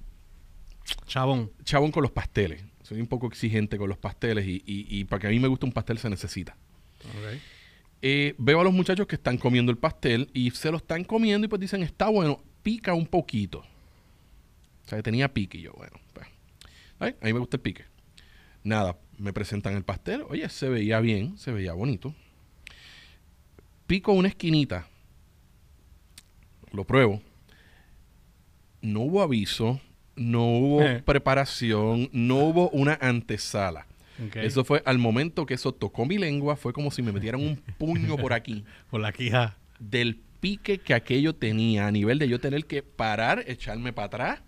Chabón. 1.06 1.50
Chabón 1.64 1.92
con 1.92 2.04
los 2.04 2.12
pasteles 2.12 2.64
soy 2.84 3.00
un 3.00 3.08
poco 3.08 3.28
exigente 3.28 3.78
con 3.78 3.90
los 3.90 3.98
pasteles 3.98 4.46
y, 4.46 4.62
y, 4.66 5.04
para 5.06 5.22
que 5.22 5.28
a 5.28 5.30
mí 5.30 5.40
me 5.40 5.48
guste 5.48 5.66
un 5.66 5.72
pastel 5.72 5.98
se 5.98 6.10
necesita. 6.10 6.56
Eh, 8.02 8.36
veo 8.38 8.60
a 8.60 8.64
los 8.64 8.74
muchachos 8.74 9.08
que 9.08 9.16
están 9.16 9.38
comiendo 9.38 9.72
el 9.72 9.78
pastel 9.78 10.30
y 10.34 10.52
se 10.52 10.70
lo 10.70 10.78
están 10.78 11.06
comiendo 11.06 11.46
y 11.46 11.48
pues 11.48 11.62
dicen, 11.62 11.82
está 11.82 12.10
bueno, 12.10 12.44
pica 12.62 12.94
un 12.94 13.08
poquito. 13.08 13.60
O 13.60 14.90
sea, 14.90 14.98
que 14.98 15.04
tenía 15.04 15.34
pique 15.34 15.58
y 15.58 15.62
yo, 15.62 15.74
bueno, 15.74 15.98
pues, 16.14 16.28
a 17.00 17.26
mí 17.26 17.34
me 17.34 17.40
gusta 17.40 17.56
el 17.56 17.62
pique. 17.62 17.86
Nada, 18.64 18.98
me 19.18 19.32
presentan 19.32 19.76
el 19.76 19.84
pastel, 19.84 20.24
oye, 20.28 20.48
se 20.50 20.68
veía 20.68 21.00
bien, 21.00 21.38
se 21.38 21.52
veía 21.52 21.72
bonito. 21.74 22.14
Pico 23.88 24.12
una 24.12 24.28
esquinita, 24.28 24.88
lo 26.72 26.84
pruebo. 26.84 27.22
No 28.82 29.00
hubo 29.02 29.22
aviso, 29.22 29.80
no 30.16 30.46
hubo 30.46 30.82
eh. 30.84 31.02
preparación, 31.04 32.10
no 32.12 32.38
hubo 32.38 32.70
una 32.70 32.98
antesala. 33.02 33.88
Eso 34.36 34.64
fue 34.64 34.82
al 34.86 35.00
momento 35.00 35.46
que 35.46 35.56
eso 35.56 35.74
tocó 35.74 36.06
mi 36.06 36.18
lengua, 36.18 36.56
fue 36.56 36.72
como 36.72 36.92
si 36.92 37.02
me 37.02 37.12
metieran 37.12 37.42
un 37.42 37.56
puño 37.78 38.16
por 38.16 38.34
aquí. 38.34 38.64
por 38.90 39.02
la 39.02 39.12
quija. 39.12 39.58
Del 39.80 40.22
pique 40.40 40.78
que 40.78 40.94
aquello 40.94 41.34
tenía, 41.36 41.88
a 41.88 41.92
nivel 41.92 42.20
de 42.20 42.30
yo 42.30 42.40
tener 42.40 42.66
que 42.66 42.84
parar, 42.84 43.44
echarme 43.48 43.92
para 43.92 44.06
atrás, 44.06 44.42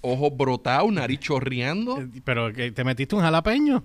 ojos 0.00 0.36
brotados, 0.36 0.92
nariz 0.92 1.20
chorreando. 1.20 2.02
Eh, 2.02 2.08
pero 2.24 2.52
que 2.52 2.70
te 2.72 2.84
metiste 2.84 3.14
un 3.14 3.22
jalapeño. 3.22 3.84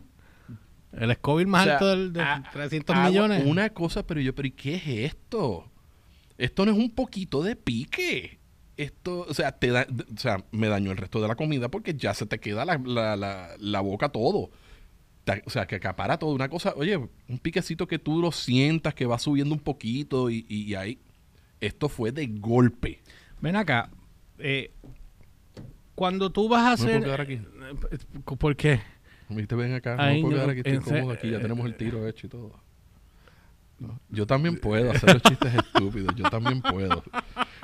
El 0.92 1.14
Scoville 1.16 1.50
más 1.50 1.68
alto 1.68 1.88
del, 1.88 2.14
de 2.14 2.24
300 2.52 2.96
millones. 2.98 3.44
Una 3.46 3.70
cosa, 3.70 4.06
pero 4.06 4.20
yo, 4.22 4.34
pero 4.36 4.48
¿y 4.48 4.52
qué 4.52 4.76
es 4.76 4.88
esto? 4.88 5.70
Esto 6.38 6.66
no 6.66 6.72
es 6.72 6.78
un 6.78 6.90
poquito 6.90 7.44
de 7.44 7.56
pique 7.56 8.39
esto, 8.80 9.26
o 9.28 9.34
sea, 9.34 9.52
te 9.52 9.68
da, 9.72 9.86
o 10.16 10.18
sea, 10.18 10.44
me 10.52 10.70
dañó 10.70 10.92
el 10.92 10.98
resto 10.98 11.22
de 11.22 11.28
la 11.28 11.36
comida 11.36 11.70
porque 11.70 11.94
ya 11.96 12.14
se 12.14 12.26
te 12.26 12.40
queda 12.40 12.64
la, 12.64 12.78
la, 12.78 13.56
la, 13.58 13.82
boca 13.82 14.10
todo. 14.10 14.50
o 15.46 15.50
sea, 15.50 15.68
que 15.68 15.76
acapara 15.76 16.18
todo. 16.18 16.32
Una 16.32 16.48
cosa, 16.48 16.74
oye, 16.78 16.96
un 16.96 17.40
piquecito 17.40 17.88
que 17.88 18.00
tú 18.00 18.22
lo 18.22 18.32
sientas, 18.32 18.94
que 18.94 19.06
va 19.06 19.20
subiendo 19.20 19.54
un 19.54 19.60
poquito 19.60 20.30
y, 20.30 20.46
y, 20.48 20.76
ahí. 20.76 20.98
Esto 21.60 21.90
fue 21.90 22.14
de 22.14 22.28
golpe. 22.28 23.02
Ven 23.42 23.58
acá. 23.58 23.90
Eh, 24.38 24.72
cuando 25.94 26.32
tú 26.32 26.48
vas 26.48 26.64
a 26.64 26.72
hacer. 26.72 27.06
¿No 27.06 27.14
aquí? 27.14 27.34
Eh, 27.34 27.98
¿Por 28.24 28.56
qué? 28.56 28.80
ven 29.28 29.74
acá. 29.74 29.98
no 29.98 30.22
puedo 30.22 30.36
quedar 30.36 30.50
aquí. 30.52 30.62
Estoy 30.64 30.80
cómodo 30.80 31.12
aquí. 31.12 31.30
Ya 31.30 31.42
tenemos 31.42 31.66
el 31.66 31.76
tiro 31.76 32.08
hecho 32.08 32.28
y 32.28 32.30
todo. 32.30 32.69
Yo 34.10 34.26
también 34.26 34.58
puedo 34.58 34.92
hacer 34.92 35.14
los 35.14 35.24
chistes 35.24 35.54
estúpidos. 35.54 36.16
Yo 36.16 36.30
también 36.30 36.62
puedo. 36.62 37.04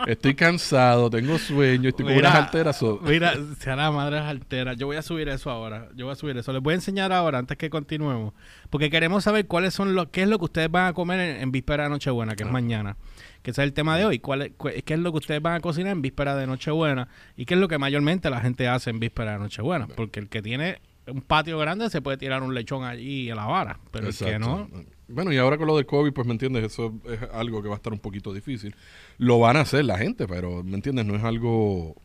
Estoy 0.08 0.36
cansado, 0.36 1.10
tengo 1.10 1.38
sueño, 1.38 1.90
estoy 1.90 2.06
con 2.06 2.16
unas 2.16 2.36
alteras. 2.36 2.84
Mira, 3.02 3.34
sea 3.60 3.76
la 3.76 3.92
madre 3.92 4.18
las 4.18 4.30
alteras. 4.30 4.78
Yo 4.78 4.88
voy 4.88 4.98
a 4.98 5.02
subir 5.02 5.30
eso 5.30 5.50
ahora. 5.50 5.90
Yo 5.96 6.06
voy 6.06 6.14
a 6.14 6.16
subir 6.16 6.38
eso. 6.38 6.52
Les 6.54 6.62
voy 6.62 6.74
a 6.74 6.76
enseñar 6.76 7.12
ahora, 7.12 7.40
antes 7.40 7.58
que 7.58 7.70
continuemos. 7.70 8.34
Porque 8.70 8.90
queremos 8.90 9.24
saber 9.24 9.48
cuáles 9.48 9.74
son 9.74 9.96
los, 9.96 10.08
qué 10.10 10.24
es 10.24 10.28
lo 10.28 10.38
que 10.38 10.46
ustedes 10.46 10.70
van 10.70 10.88
a 10.88 10.94
comer 10.94 11.42
en, 11.42 11.52
víspera 11.52 11.84
de 11.84 11.90
Nochebuena, 11.90 12.36
que 12.36 12.44
es 12.44 12.50
ah. 12.50 12.54
mañana. 12.54 12.98
Que 13.42 13.52
ese 13.52 13.62
es 13.62 13.68
el 13.68 13.74
tema 13.74 13.98
de 13.98 14.06
hoy. 14.06 14.20
¿Cuál 14.20 14.42
es, 14.42 14.52
¿Qué 14.58 14.94
es 14.94 15.00
lo 15.00 15.12
que 15.12 15.20
ustedes 15.20 15.42
van 15.42 15.56
a 15.56 15.60
cocinar 15.60 15.92
en 15.92 16.02
víspera 16.02 16.36
de 16.36 16.48
Nochebuena? 16.48 17.08
Y 17.38 17.46
qué 17.46 17.54
es 17.54 17.60
lo 17.60 17.68
que 17.68 17.78
mayormente 17.78 18.30
la 18.30 18.42
gente 18.42 18.68
hace 18.68 18.90
en 18.90 19.00
víspera 19.00 19.34
de 19.34 19.40
Nochebuena. 19.40 19.88
Porque 19.88 20.20
el 20.20 20.30
que 20.30 20.42
tiene 20.42 20.82
un 21.08 21.22
patio 21.22 21.58
grande 21.60 21.90
se 21.90 22.02
puede 22.02 22.18
tirar 22.18 22.44
un 22.44 22.54
lechón 22.54 22.84
allí 22.84 23.30
a 23.30 23.36
la 23.36 23.46
vara. 23.46 23.80
Pero 23.92 24.08
el 24.08 24.16
que 24.16 24.40
no 24.40 24.68
bueno, 25.08 25.32
y 25.32 25.38
ahora 25.38 25.58
con 25.58 25.68
lo 25.68 25.76
del 25.76 25.86
COVID, 25.86 26.14
pues 26.14 26.26
me 26.26 26.34
entiendes, 26.34 26.64
eso 26.64 27.00
es 27.10 27.20
algo 27.32 27.62
que 27.62 27.68
va 27.68 27.76
a 27.76 27.78
estar 27.78 27.94
un 27.94 28.00
poquito 28.00 28.34
difícil. 28.34 28.76
Lo 29.18 29.40
van 29.40 29.58
a 29.58 29.62
hacer 29.62 29.86
la 29.86 29.98
gente, 29.98 30.28
pero 30.28 30.64
me 30.64 30.76
entiendes, 30.76 31.06
no 31.06 31.16
es 31.16 31.24
algo 31.24 31.96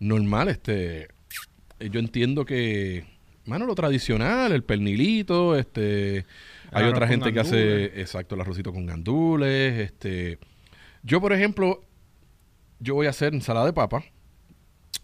normal. 0.00 0.48
Este, 0.48 1.08
yo 1.78 2.00
entiendo 2.00 2.44
que, 2.44 3.06
mano, 3.44 3.66
lo 3.66 3.74
tradicional, 3.74 4.52
el 4.52 4.64
pernilito, 4.64 5.56
este, 5.56 6.26
hay 6.72 6.84
otra 6.86 7.06
gente 7.06 7.32
que 7.32 7.40
hace, 7.40 8.00
exacto, 8.00 8.34
el 8.34 8.40
arrocito 8.40 8.72
con 8.72 8.86
gandules, 8.86 9.78
este. 9.78 10.38
Yo, 11.04 11.20
por 11.20 11.32
ejemplo, 11.32 11.80
yo 12.80 12.94
voy 12.94 13.06
a 13.06 13.10
hacer 13.10 13.34
ensalada 13.34 13.66
de 13.66 13.72
papa, 13.72 14.04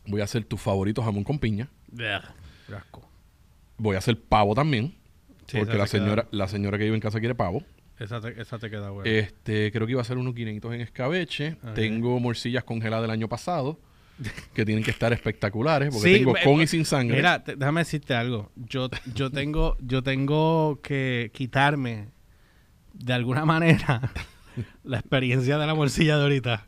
voy 0.07 0.21
a 0.21 0.25
hacer 0.25 0.45
tu 0.45 0.57
favorito 0.57 1.03
jamón 1.03 1.25
con 1.25 1.39
piña. 1.39 1.69
Voy 3.77 3.95
a 3.95 3.99
hacer 3.99 4.21
pavo 4.21 4.55
también 4.57 4.98
porque 5.53 5.79
la 5.79 5.87
señora, 5.87 6.27
la 6.31 6.49
señora 6.49 6.79
que 6.79 6.85
vive 6.85 6.97
en 6.97 7.01
casa 7.01 7.19
quiere 7.21 7.35
pavo. 7.35 7.63
Esa 7.99 8.21
te, 8.21 8.71
queda 8.71 8.91
buena. 8.91 9.11
Este, 9.11 9.73
creo 9.73 9.87
que 9.87 9.93
iba 9.93 10.01
a 10.01 10.05
ser 10.05 10.19
unos 10.19 10.35
guineitos 10.35 10.73
en 10.73 10.81
escabeche. 10.81 11.57
Tengo 11.75 12.21
morcillas 12.21 12.65
congeladas 12.65 13.03
del 13.03 13.11
año 13.11 13.29
pasado. 13.29 13.81
que 14.55 14.65
tienen 14.65 14.83
que 14.83 14.91
estar 14.91 15.13
espectaculares 15.13 15.91
porque 15.93 16.19
tengo 16.19 16.35
con 16.43 16.61
y 16.61 16.67
sin 16.67 16.85
sangre. 16.85 17.17
Mira, 17.17 17.39
déjame 17.39 17.83
decirte 17.83 18.15
algo. 18.15 18.51
Yo, 18.57 18.89
yo 19.15 19.31
tengo, 19.33 19.77
yo 19.81 20.03
tengo 20.03 20.81
que 20.83 21.31
quitarme 21.33 22.09
de 22.93 23.13
alguna 23.13 23.45
manera 23.45 24.13
la 24.85 24.99
experiencia 24.99 25.59
de 25.59 25.67
la 25.67 25.75
morcilla 25.75 26.17
de 26.17 26.23
ahorita 26.23 26.65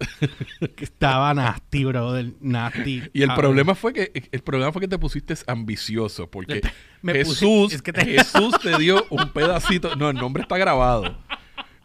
estaba 0.78 1.34
nasty, 1.34 1.84
brother. 1.84 2.32
Nasty. 2.40 3.02
Y 3.12 3.22
el 3.22 3.34
problema 3.34 3.74
fue 3.74 3.92
que 3.92 4.28
el 4.30 4.40
problema 4.42 4.72
fue 4.72 4.80
que 4.80 4.88
te 4.88 4.98
pusiste 4.98 5.34
ambicioso 5.46 6.30
porque 6.30 6.60
Jesús, 7.04 7.82
Jesús 7.82 8.54
te 8.62 8.76
dio 8.78 9.06
un 9.10 9.28
pedacito. 9.30 9.96
No, 9.96 10.10
el 10.10 10.16
nombre 10.16 10.42
está 10.42 10.58
grabado. 10.58 11.16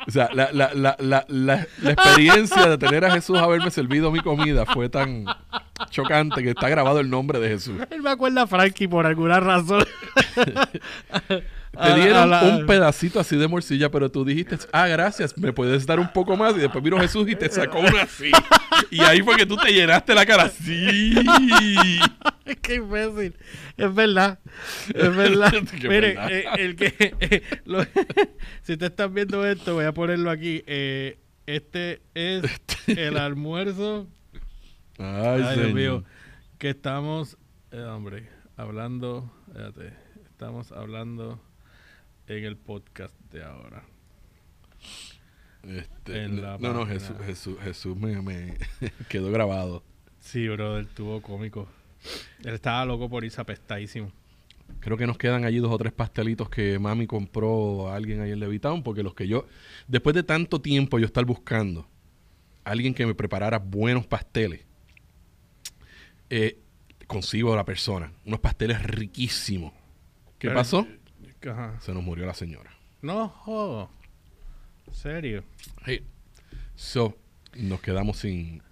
O 0.08 0.12
sea, 0.12 0.30
la, 0.34 0.52
la, 0.52 0.72
la, 0.74 0.96
la, 1.00 1.26
la, 1.28 1.68
experiencia 1.84 2.68
de 2.68 2.78
tener 2.78 3.04
a 3.06 3.12
Jesús 3.12 3.40
haberme 3.40 3.72
servido 3.72 4.12
mi 4.12 4.20
comida 4.20 4.66
fue 4.66 4.88
tan 4.88 5.26
chocante 5.90 6.44
que 6.44 6.52
está 6.52 6.70
grabado 6.70 7.00
el 7.00 7.10
nombre 7.10 7.40
de 7.40 7.50
Jesús. 7.50 7.82
Él 7.90 8.02
me 8.04 8.12
acuerda 8.12 8.44
a 8.44 8.48
Frankie 8.48 8.88
por 8.88 9.06
alguna 9.06 9.40
razón. 9.40 9.84
Te 11.76 11.96
dieron 11.96 12.32
un 12.34 12.66
pedacito 12.66 13.20
así 13.20 13.36
de 13.36 13.48
morcilla, 13.48 13.90
pero 13.90 14.10
tú 14.10 14.24
dijiste, 14.24 14.58
ah, 14.72 14.88
gracias, 14.88 15.38
me 15.38 15.54
puedes 15.54 15.86
dar 15.86 16.00
un 16.00 16.12
poco 16.12 16.38
más. 16.38 16.56
Y 16.56 16.60
después 16.60 16.84
vino 16.84 17.00
Jesús 17.00 17.30
y 17.30 17.36
te 17.36 17.50
sacó 17.50 17.80
una 17.80 18.04
así. 18.04 18.32
Y 18.92 19.02
ahí 19.02 19.22
fue 19.22 19.36
que 19.36 19.46
tú 19.46 19.58
te 19.58 19.72
llenaste 19.72 20.14
la 20.14 20.26
cara 20.26 20.44
así. 20.44 21.14
Qué 22.62 22.76
imbécil. 22.76 23.36
Es 23.78 23.94
verdad. 23.94 24.40
Es 24.94 25.16
verdad. 25.16 25.54
Mire, 25.84 26.16
eh, 26.30 26.46
el 26.58 26.76
que. 26.76 26.96
Eh, 27.20 27.42
si 28.62 28.74
ustedes 28.74 28.92
están 28.92 29.14
viendo 29.14 29.46
esto, 29.46 29.74
voy 29.74 29.86
a 29.86 29.94
ponerlo 29.94 30.30
aquí. 30.30 30.64
Eh, 30.68 31.20
este 31.46 32.02
es 32.14 32.44
este. 32.44 33.08
el 33.08 33.18
almuerzo. 33.18 34.08
Ay, 34.98 35.60
Dios 35.60 35.74
mío. 35.74 36.04
Que 36.58 36.70
estamos, 36.70 37.38
hombre, 37.74 38.30
hablando. 38.56 39.32
Espérate, 39.48 39.94
estamos 40.30 40.72
hablando 40.72 41.42
en 42.28 42.44
el 42.46 42.58
podcast 42.58 43.14
de 43.32 43.44
ahora. 43.44 43.84
Este, 45.64 46.28
no, 46.28 46.58
no, 46.60 46.86
Jesús, 46.86 47.16
Jesús, 47.26 47.58
Jesús 47.64 47.98
me, 47.98 48.58
quedó 49.10 49.32
grabado. 49.32 49.84
Sí, 50.20 50.48
brother, 50.48 50.86
tuvo 50.88 51.22
cómico. 51.22 51.68
Él 52.44 52.54
estaba 52.54 52.86
loco 52.86 53.10
por 53.10 53.24
irse 53.24 53.42
apestadísimo. 53.42 54.12
Creo 54.80 54.98
que 54.98 55.08
nos 55.08 55.18
quedan 55.18 55.46
allí 55.46 55.58
dos 55.58 55.72
o 55.72 55.78
tres 55.78 55.94
pastelitos 55.94 56.50
que 56.50 56.80
mami 56.80 57.08
compró 57.08 57.90
a 57.90 57.96
alguien 57.96 58.22
ahí 58.22 58.32
en 58.32 58.40
Levitown, 58.40 58.84
porque 58.84 59.04
los 59.04 59.14
que 59.14 59.28
yo, 59.28 59.48
después 59.88 60.16
de 60.16 60.24
tanto 60.24 60.62
tiempo 60.62 61.00
yo 61.00 61.06
estar 61.06 61.26
buscando 61.26 61.88
alguien 62.64 62.94
que 62.94 63.06
me 63.06 63.14
preparara 63.14 63.60
buenos 63.60 64.08
pasteles, 64.08 64.66
eh, 66.30 66.60
consigo 67.08 67.54
a 67.54 67.56
la 67.56 67.66
persona, 67.66 68.12
unos 68.26 68.40
pasteles 68.40 68.82
riquísimos. 68.82 69.72
¿Qué 70.40 70.50
pasó? 70.50 70.88
Se 71.80 71.94
nos 71.94 72.04
murió 72.04 72.26
la 72.26 72.34
señora. 72.34 72.72
No, 73.02 73.90
¿Serio? 74.92 75.44
Sí. 75.86 76.02
So, 76.76 77.16
nos 77.56 77.82
quedamos 77.82 78.18
sin... 78.18 78.64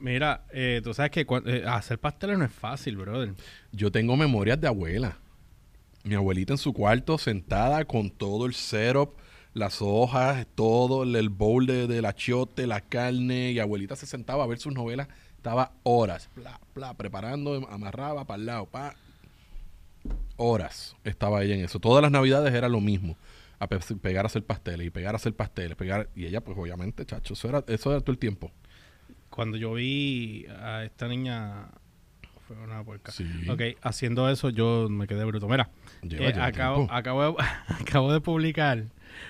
Mira, 0.00 0.44
eh, 0.52 0.80
tú 0.84 0.94
sabes 0.94 1.10
que 1.10 1.26
eh, 1.46 1.64
hacer 1.66 1.98
pasteles 1.98 2.38
no 2.38 2.44
es 2.44 2.52
fácil, 2.52 2.96
brother. 2.96 3.34
Yo 3.72 3.90
tengo 3.90 4.16
memorias 4.16 4.60
de 4.60 4.68
abuela. 4.68 5.18
Mi 6.04 6.14
abuelita 6.14 6.52
en 6.52 6.58
su 6.58 6.72
cuarto 6.72 7.18
sentada 7.18 7.84
con 7.84 8.10
todo 8.10 8.46
el 8.46 8.54
syrup, 8.54 9.16
las 9.52 9.82
hojas, 9.82 10.46
todo 10.54 11.02
el 11.02 11.28
bowl 11.28 11.66
de, 11.66 11.88
del 11.88 12.04
achiote, 12.04 12.68
la 12.68 12.80
carne. 12.80 13.50
Y 13.50 13.58
abuelita 13.58 13.96
se 13.96 14.06
sentaba 14.06 14.44
a 14.44 14.46
ver 14.46 14.58
sus 14.58 14.72
novelas. 14.72 15.08
Estaba 15.36 15.72
horas, 15.82 16.30
bla, 16.74 16.94
preparando, 16.94 17.66
amarraba 17.70 18.24
para 18.26 18.38
el 18.38 18.46
lado, 18.46 18.66
pa, 18.66 18.94
horas 20.36 20.96
estaba 21.04 21.42
ella 21.42 21.54
en 21.54 21.64
eso. 21.64 21.78
Todas 21.80 22.02
las 22.02 22.10
navidades 22.10 22.52
era 22.54 22.68
lo 22.68 22.80
mismo. 22.80 23.16
A 23.58 23.68
pegar 23.68 24.24
a 24.24 24.28
hacer 24.28 24.42
pasteles 24.42 24.86
y 24.86 24.90
pegar 24.90 25.14
a 25.14 25.16
hacer 25.16 25.34
pasteles, 25.34 25.76
pegar. 25.76 26.08
Y 26.14 26.24
ella, 26.24 26.40
pues 26.40 26.56
obviamente, 26.56 27.04
chacho, 27.04 27.34
eso 27.34 27.48
era, 27.48 27.64
eso 27.66 27.90
era 27.90 28.00
todo 28.00 28.12
el 28.12 28.18
tiempo. 28.18 28.50
Cuando 29.28 29.58
yo 29.58 29.74
vi 29.74 30.46
a 30.46 30.84
esta 30.84 31.08
niña 31.08 31.68
fue 32.46 32.56
una 32.64 32.82
puerca. 32.82 33.12
Ok, 33.48 33.62
haciendo 33.82 34.28
eso 34.28 34.48
yo 34.48 34.88
me 34.88 35.06
quedé 35.06 35.24
bruto. 35.24 35.46
Mira, 35.46 35.70
eh, 36.02 36.34
acabo, 36.40 36.88
acabo, 36.90 37.22
de, 37.22 37.34
acabo 37.80 38.12
de 38.12 38.20
publicar. 38.20 38.86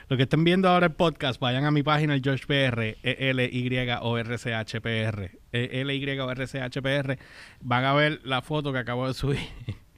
Lo 0.08 0.16
que 0.16 0.22
estén 0.22 0.44
viendo 0.44 0.68
ahora 0.68 0.86
el 0.86 0.92
podcast, 0.92 1.40
vayan 1.40 1.64
a 1.64 1.70
mi 1.70 1.82
página, 1.82 2.14
el 2.14 2.22
George 2.22 2.46
PR, 2.46 2.96
e 3.02 3.30
L 3.30 3.44
Y 3.44 3.68
O 4.00 4.16
R 4.16 4.38
C 4.38 4.54
H 4.54 4.80
P 4.80 5.00
R, 5.00 5.38
e 5.52 5.80
L 5.80 5.94
Y 5.94 6.18
O 6.18 6.30
R 6.30 6.46
C 6.46 6.60
H 6.60 6.80
P 6.80 6.94
R. 6.94 7.18
Van 7.60 7.84
a 7.84 7.92
ver 7.94 8.20
la 8.24 8.42
foto 8.42 8.72
que 8.72 8.78
acabo 8.78 9.06
de 9.06 9.14
subir. 9.14 9.40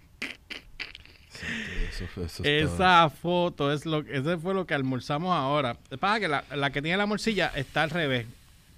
Esa 2.43 3.11
foto 3.11 3.73
es 3.73 3.87
lo 3.87 4.01
ese 4.01 4.39
fue 4.39 4.55
lo 4.55 4.67
que 4.67 4.75
almorzamos 4.75 5.33
ahora. 5.35 5.77
Pasa 6.01 6.21
que 6.21 6.29
la, 6.29 6.45
la, 6.55 6.71
que 6.71 6.83
tiene 6.83 6.97
la 6.97 7.07
morcilla 7.07 7.53
está 7.55 7.83
al 7.83 7.91
revés. 7.91 8.27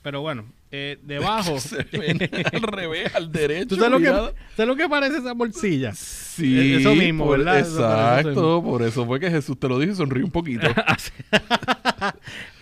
Pero 0.02 0.20
bueno, 0.20 0.44
eh, 0.70 0.98
debajo. 1.02 1.56
al 2.52 2.62
revés, 2.62 3.14
al 3.14 3.30
derecho. 3.30 3.68
¿Tú 3.68 3.76
sabes 3.76 3.92
lo, 3.92 3.98
que, 3.98 4.06
¿sabes 4.06 4.66
lo, 4.68 4.76
que, 4.76 4.88
parece 4.88 5.18
esa 5.18 5.32
morcilla? 5.32 5.94
Sí. 5.94 6.74
Eso 6.74 6.94
mismo, 6.94 7.28
¿verdad? 7.28 7.60
Exacto. 7.60 8.62
por 8.62 8.82
eso 8.82 9.06
fue 9.06 9.20
que 9.20 9.30
Jesús 9.30 9.58
te 9.58 9.68
lo 9.68 9.78
dijo 9.78 9.92
y 9.92 9.96
sonríe 9.96 10.24
un 10.24 10.32
poquito. 10.32 10.66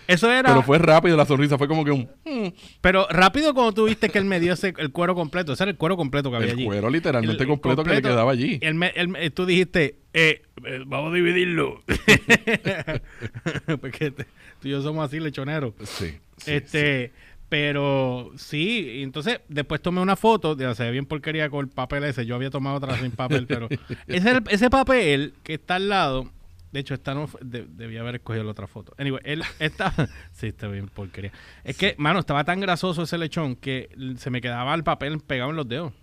Eso 0.07 0.31
era. 0.31 0.49
Pero 0.49 0.63
fue 0.63 0.77
rápido 0.77 1.17
la 1.17 1.25
sonrisa, 1.25 1.57
fue 1.57 1.67
como 1.67 1.85
que 1.85 1.91
un. 1.91 2.09
Hmm". 2.25 2.53
Pero 2.81 3.07
rápido 3.09 3.53
cuando 3.53 3.73
tú 3.73 3.85
viste 3.85 4.09
que 4.09 4.17
él 4.17 4.25
me 4.25 4.39
dio 4.39 4.53
ese, 4.53 4.73
el 4.77 4.91
cuero 4.91 5.15
completo. 5.15 5.53
Ese 5.53 5.63
era 5.63 5.71
el 5.71 5.77
cuero 5.77 5.97
completo 5.97 6.29
que 6.29 6.37
había 6.37 6.53
allí. 6.53 6.63
El 6.63 6.67
cuero 6.67 6.89
literalmente 6.89 7.47
completo, 7.47 7.83
que 7.83 7.95
le 7.95 8.01
quedaba 8.01 8.31
allí. 8.31 8.59
Él 8.61 9.33
tú 9.33 9.45
dijiste, 9.45 9.97
eh, 10.13 10.43
eh, 10.65 10.83
vamos 10.85 11.11
a 11.11 11.15
dividirlo. 11.15 11.81
Porque 13.81 14.11
tú 14.11 14.23
y 14.63 14.69
yo 14.69 14.81
somos 14.81 15.05
así 15.05 15.19
lechoneros. 15.19 15.73
Sí. 15.83 16.17
este. 16.45 17.11
Pero 17.49 18.31
sí, 18.35 19.03
entonces 19.03 19.41
después 19.47 19.79
tomé 19.79 20.01
una 20.01 20.15
foto, 20.15 20.55
de, 20.55 20.73
se 20.73 20.85
ve 20.85 20.91
bien 20.91 21.05
porquería 21.05 21.51
con 21.51 21.59
el 21.65 21.69
papel 21.69 22.03
ese. 22.03 22.25
Yo 22.25 22.33
había 22.33 22.49
tomado 22.49 22.77
otra 22.77 22.97
sin 22.97 23.11
papel, 23.11 23.45
pero 23.45 23.69
ese, 24.07 24.41
ese 24.49 24.71
papel 24.71 25.35
que 25.43 25.53
está 25.53 25.75
al 25.75 25.87
lado 25.87 26.31
de 26.73 26.79
hecho, 26.79 26.95
esta 26.95 27.13
no 27.13 27.29
debía 27.39 28.01
haber 28.01 28.15
escogido 28.15 28.43
la 28.43 28.49
otra 28.49 28.65
foto. 28.65 28.95
Anyway, 28.97 29.21
él 29.25 29.43
está. 29.59 29.93
sí, 30.31 30.47
está 30.47 30.67
bien 30.67 30.87
porquería. 30.87 31.31
Es 31.63 31.77
que, 31.77 31.93
mano, 31.99 32.19
estaba 32.19 32.43
tan 32.45 32.59
grasoso 32.59 33.03
ese 33.03 33.19
lechón 33.19 33.55
que 33.55 33.89
se 34.17 34.31
me 34.31 34.41
quedaba 34.41 34.73
el 34.73 34.83
papel 34.83 35.19
pegado 35.19 35.51
en 35.51 35.55
los 35.55 35.67
dedos. 35.69 35.93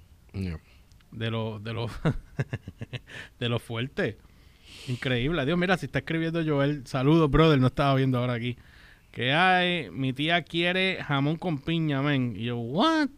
De 1.11 1.29
lo, 1.29 1.59
de 1.59 1.73
lo, 1.73 1.91
de 3.41 3.49
lo 3.49 3.59
fuerte. 3.59 4.19
Increíble. 4.87 5.45
Dios, 5.45 5.59
mira, 5.59 5.77
si 5.77 5.87
está 5.87 5.99
escribiendo 5.99 6.41
Joel. 6.47 6.87
Saludos, 6.87 7.29
brother. 7.29 7.59
No 7.59 7.67
estaba 7.67 7.97
viendo 7.97 8.19
ahora 8.19 8.35
aquí. 8.35 8.57
Que 9.11 9.33
hay, 9.33 9.91
mi 9.91 10.13
tía 10.13 10.43
quiere 10.43 11.03
jamón 11.03 11.35
con 11.35 11.59
piña, 11.59 12.01
men. 12.01 12.37
Y 12.37 12.45
yo, 12.45 12.59
¿what? 12.59 13.09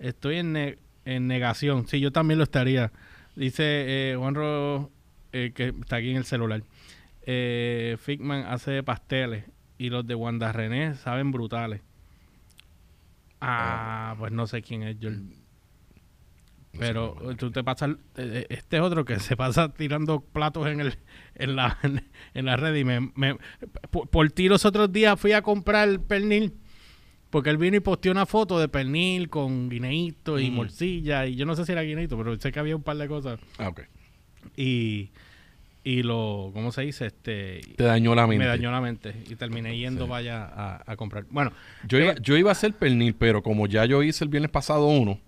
Estoy 0.00 0.38
en, 0.38 0.76
en 1.04 1.26
negación. 1.28 1.86
Sí, 1.86 2.00
yo 2.00 2.10
también 2.10 2.38
lo 2.38 2.42
estaría. 2.44 2.90
Dice 3.36 3.62
eh, 3.64 4.16
Juanro, 4.18 4.90
eh, 5.32 5.52
que 5.54 5.68
está 5.68 5.96
aquí 5.96 6.10
en 6.10 6.16
el 6.16 6.24
celular 6.24 6.64
eh, 7.26 7.96
Figman 7.98 8.44
hace 8.46 8.82
pasteles 8.82 9.44
y 9.78 9.90
los 9.90 10.06
de 10.06 10.14
Wanda 10.14 10.52
René 10.52 10.94
saben 10.94 11.32
brutales. 11.32 11.82
Ah, 13.40 14.14
pues 14.18 14.32
no 14.32 14.46
sé 14.46 14.62
quién 14.62 14.82
es 14.84 14.96
Joel. 15.00 15.28
Pero 16.78 17.16
tú 17.38 17.50
te 17.50 17.64
pasas, 17.64 17.90
eh, 17.90 17.96
eh, 18.16 18.46
este 18.50 18.76
es 18.76 18.82
otro 18.82 19.04
que 19.04 19.18
se 19.18 19.36
pasa 19.36 19.72
tirando 19.72 20.20
platos 20.20 20.66
en 20.68 20.80
el 20.80 20.98
en 21.34 21.56
la, 21.56 21.78
en 22.34 22.44
la 22.44 22.56
red 22.56 22.74
y 22.74 22.84
me, 22.84 23.38
por, 23.90 24.30
ti 24.30 24.48
los 24.48 24.64
otros 24.64 24.92
días 24.92 25.18
fui 25.18 25.32
a 25.32 25.42
comprar 25.42 26.00
pernil 26.00 26.54
porque 27.30 27.50
él 27.50 27.56
vino 27.56 27.76
y 27.76 27.80
posteó 27.80 28.12
una 28.12 28.26
foto 28.26 28.58
de 28.58 28.68
pernil 28.68 29.28
con 29.28 29.68
guineíto 29.68 30.38
y 30.38 30.50
morcilla 30.50 31.26
y 31.26 31.36
yo 31.36 31.46
no 31.46 31.56
sé 31.56 31.64
si 31.64 31.72
era 31.72 31.82
guineíto, 31.82 32.16
pero 32.16 32.38
sé 32.38 32.52
que 32.52 32.60
había 32.60 32.76
un 32.76 32.82
par 32.82 32.96
de 32.96 33.08
cosas. 33.08 33.40
Ah, 33.58 33.68
ok. 33.68 33.82
Y 34.56 35.10
y 35.86 36.02
lo, 36.02 36.50
¿cómo 36.52 36.72
se 36.72 36.82
dice? 36.82 37.06
Este, 37.06 37.60
Te 37.76 37.84
dañó 37.84 38.16
la 38.16 38.26
mente. 38.26 38.44
Me 38.44 38.48
dañó 38.48 38.72
la 38.72 38.80
mente 38.80 39.22
y 39.30 39.36
terminé 39.36 39.78
yendo 39.78 40.08
vaya 40.08 40.82
a, 40.84 40.96
comprar. 40.96 41.26
Bueno, 41.30 41.52
yo, 41.86 41.98
iba, 41.98 42.10
eh, 42.10 42.16
yo 42.20 42.36
iba 42.36 42.50
a 42.50 42.52
hacer 42.52 42.72
pernil, 42.72 43.14
pero 43.14 43.40
como 43.40 43.68
ya 43.68 43.84
yo 43.84 44.02
hice 44.02 44.24
el 44.24 44.30
viernes 44.30 44.50
pasado 44.50 44.88
uno, 44.88 45.20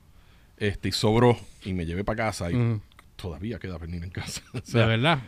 este, 0.56 0.88
y 0.88 0.92
sobró 0.92 1.38
y 1.64 1.74
me 1.74 1.86
llevé 1.86 2.02
para 2.02 2.24
casa 2.24 2.50
y 2.50 2.80
todavía 3.14 3.60
queda 3.60 3.78
pernil 3.78 4.02
en 4.02 4.10
casa. 4.10 4.42
de 4.52 4.84
verdad. 4.84 5.20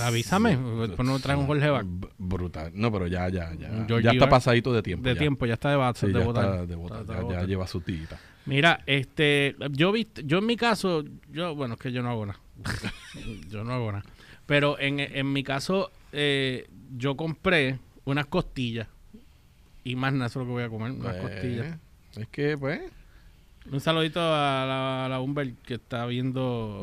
Avísame, 0.00 0.56
después 0.56 1.06
no 1.06 1.20
traigo 1.20 1.42
un 1.42 1.46
Jorge 1.46 1.68
Brutal. 2.16 2.72
No, 2.74 2.90
pero 2.90 3.06
ya, 3.06 3.28
ya, 3.28 3.52
ya. 3.52 3.86
ya 4.00 4.12
está 4.12 4.30
pasadito 4.30 4.72
de 4.72 4.80
tiempo. 4.80 5.06
De 5.06 5.14
tiempo, 5.14 5.44
ya 5.44 5.52
está 5.52 5.68
de, 5.68 5.76
base, 5.76 6.06
de, 6.06 6.24
botar. 6.24 6.66
ya, 6.66 7.28
ya, 7.28 7.44
lleva 7.44 7.66
su 7.66 7.82
tita. 7.82 8.18
Mira, 8.46 8.82
este, 8.86 9.56
yo 9.72 9.92
vi, 9.92 10.08
yo 10.24 10.38
en 10.38 10.46
mi 10.46 10.56
caso, 10.56 11.04
yo, 11.30 11.54
bueno, 11.54 11.74
es 11.74 11.80
que 11.80 11.92
yo 11.92 12.02
no 12.02 12.08
hago 12.08 12.24
nada. 12.24 12.40
yo 13.50 13.62
no 13.62 13.74
hago 13.74 13.92
nada. 13.92 14.04
Pero 14.46 14.78
en, 14.78 15.00
en 15.00 15.32
mi 15.32 15.42
caso, 15.42 15.90
eh, 16.12 16.68
yo 16.96 17.16
compré 17.16 17.78
unas 18.04 18.26
costillas. 18.26 18.88
Y 19.84 19.96
más 19.96 20.12
nada, 20.12 20.26
eso 20.26 20.40
es 20.40 20.46
lo 20.46 20.50
que 20.50 20.52
voy 20.52 20.62
a 20.62 20.68
comer, 20.68 20.92
unas 20.92 21.16
pues, 21.16 21.32
costillas. 21.32 21.78
Es 22.16 22.28
que, 22.28 22.56
pues... 22.58 22.80
Un 23.70 23.80
saludito 23.80 24.20
a 24.20 24.66
la, 24.66 25.06
a 25.06 25.08
la 25.08 25.52
que 25.66 25.74
está 25.74 26.04
viendo 26.04 26.82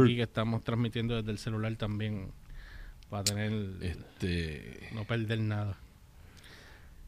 aquí, 0.00 0.16
que 0.16 0.22
estamos 0.22 0.64
transmitiendo 0.64 1.16
desde 1.16 1.30
el 1.30 1.38
celular 1.38 1.74
también. 1.76 2.28
Para 3.10 3.24
tener... 3.24 3.52
Este... 3.82 4.88
No 4.94 5.04
perder 5.04 5.40
nada. 5.40 5.78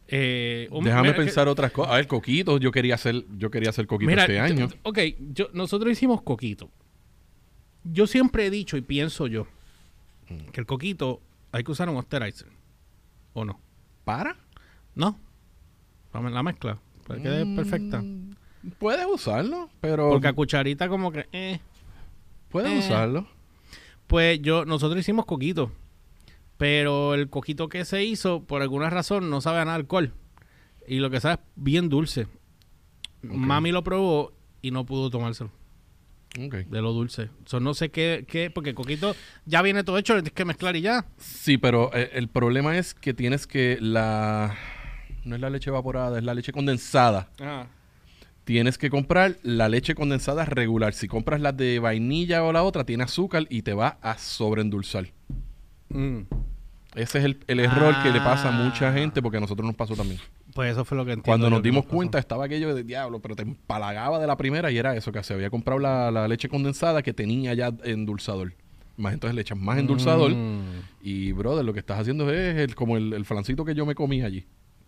Eh, 0.08 0.68
Déjame 0.82 1.14
pensar 1.14 1.48
otras 1.48 1.72
cosas. 1.72 1.94
A 1.94 1.96
ver, 1.96 2.06
coquito, 2.06 2.58
yo 2.58 2.70
quería 2.70 2.94
hacer, 2.94 3.24
yo 3.38 3.50
quería 3.50 3.70
hacer 3.70 3.86
coquito 3.86 4.12
este 4.12 4.38
año. 4.38 4.68
Ok, 4.82 4.98
yo, 5.32 5.48
nosotros 5.52 5.90
hicimos 5.90 6.22
coquito. 6.22 6.70
Yo 7.82 8.06
siempre 8.06 8.46
he 8.46 8.50
dicho 8.50 8.76
y 8.76 8.82
pienso 8.82 9.26
yo 9.26 9.46
mm. 10.28 10.50
que 10.52 10.61
el 10.61 10.66
coquito 10.66 11.21
hay 11.52 11.64
que 11.64 11.73
usar 11.73 11.88
un 11.88 11.97
osterizer. 11.97 12.49
¿O 13.33 13.45
no? 13.45 13.61
¿Para? 14.04 14.37
No. 14.95 15.18
La 16.12 16.42
mezcla. 16.42 16.78
Para 17.06 17.23
que 17.23 17.45
mm, 17.45 17.56
perfecta. 17.56 18.02
Puedes 18.78 19.06
usarlo, 19.06 19.71
pero. 19.80 20.11
Porque 20.11 20.28
a 20.28 20.33
cucharita, 20.33 20.88
como 20.88 21.12
que. 21.12 21.28
Eh, 21.33 21.61
puedes 22.49 22.73
eh. 22.73 22.78
usarlo. 22.78 23.26
Pues 24.06 24.40
yo, 24.40 24.64
nosotros 24.64 25.00
hicimos 25.00 25.26
coquito. 25.26 25.71
Pero 26.56 27.14
el 27.14 27.28
coquito 27.28 27.68
que 27.68 27.85
se 27.85 28.04
hizo, 28.04 28.42
por 28.42 28.62
alguna 28.62 28.88
razón, 28.88 29.28
no 29.28 29.40
sabe 29.40 29.59
a 29.59 29.64
nada 29.64 29.76
alcohol. 29.76 30.14
Y 30.88 31.00
lo 31.00 31.11
que 31.11 31.21
sabe 31.21 31.35
es 31.35 31.40
bien 31.56 31.88
dulce. 31.88 32.28
Mami 33.23 33.73
lo 33.73 33.83
probó 33.85 34.33
y 34.62 34.71
no 34.71 34.87
pudo 34.87 35.11
tomárselo. 35.11 35.50
De 36.36 36.82
lo 36.82 36.92
dulce. 36.92 37.30
So, 37.46 37.60
no 37.60 37.74
sé 37.74 37.90
qué, 37.90 38.24
qué, 38.28 38.50
porque 38.50 38.74
coquito 38.74 39.16
ya 39.46 39.62
viene 39.62 39.84
todo 39.84 39.98
hecho, 39.98 40.14
tienes 40.14 40.32
que 40.32 40.44
mezclar 40.44 40.76
y 40.76 40.82
ya. 40.82 41.06
Sí, 41.18 41.56
pero 41.56 41.90
eh, 41.94 42.10
el 42.12 42.28
problema 42.28 42.76
es 42.76 42.94
que 42.94 43.14
tienes 43.14 43.46
que 43.46 43.78
la... 43.80 44.54
No 45.24 45.34
es 45.34 45.40
la 45.40 45.50
leche 45.50 45.70
evaporada, 45.70 46.18
es 46.18 46.24
la 46.24 46.34
leche 46.34 46.52
condensada. 46.52 47.30
Tienes 48.44 48.78
que 48.78 48.90
comprar 48.90 49.38
la 49.42 49.68
leche 49.68 49.94
condensada 49.94 50.44
regular. 50.44 50.94
Si 50.94 51.08
compras 51.08 51.40
la 51.40 51.52
de 51.52 51.80
vainilla 51.80 52.44
o 52.44 52.52
la 52.52 52.62
otra, 52.62 52.84
tiene 52.84 53.02
azúcar 53.02 53.46
y 53.50 53.62
te 53.62 53.74
va 53.74 53.98
a 54.02 54.18
sobreendulzar. 54.18 55.08
Mm. 55.88 56.20
Ese 56.94 57.18
es 57.18 57.24
el, 57.24 57.60
error 57.60 57.94
que 58.02 58.10
le 58.10 58.20
pasa 58.20 58.48
a 58.48 58.52
mucha 58.52 58.90
ah. 58.90 58.92
gente 58.92 59.20
porque 59.20 59.38
a 59.38 59.40
nosotros 59.40 59.66
nos 59.66 59.74
pasó 59.74 59.96
también. 59.96 60.20
Pues 60.56 60.72
eso 60.72 60.86
fue 60.86 60.96
lo 60.96 61.04
que 61.04 61.12
entiendo. 61.12 61.26
Cuando 61.26 61.50
nos 61.50 61.62
dimos 61.62 61.84
cuenta 61.84 62.18
estaba 62.18 62.46
aquello 62.46 62.75
de 62.75 62.82
diablo, 62.82 63.20
pero 63.20 63.36
te 63.36 63.42
empalagaba 63.42 64.18
de 64.18 64.26
la 64.26 64.38
primera 64.38 64.70
y 64.70 64.78
era 64.78 64.96
eso, 64.96 65.12
que 65.12 65.22
se 65.22 65.34
había 65.34 65.50
comprado 65.50 65.78
la, 65.78 66.26
leche 66.28 66.48
condensada 66.48 67.02
que 67.02 67.12
tenía 67.12 67.52
ya 67.52 67.75
endulzador. 67.84 68.54
Más 68.96 69.12
entonces 69.12 69.34
le 69.34 69.42
echas 69.42 69.58
más 69.58 69.76
endulzador 69.76 70.30
mm. 70.34 70.62
y, 71.02 71.32
brother, 71.32 71.62
lo 71.62 71.75
que 71.75 71.80
estás 71.80 72.00
haciendo 72.00 72.32
es 72.32 72.56
el, 72.56 72.75
como 72.75 72.96
el, 72.96 73.22
flancito 73.26 73.66
que 73.66 73.75
yo 73.75 73.84
me 73.84 73.94
comí 73.94 74.22
allí. 74.22 74.46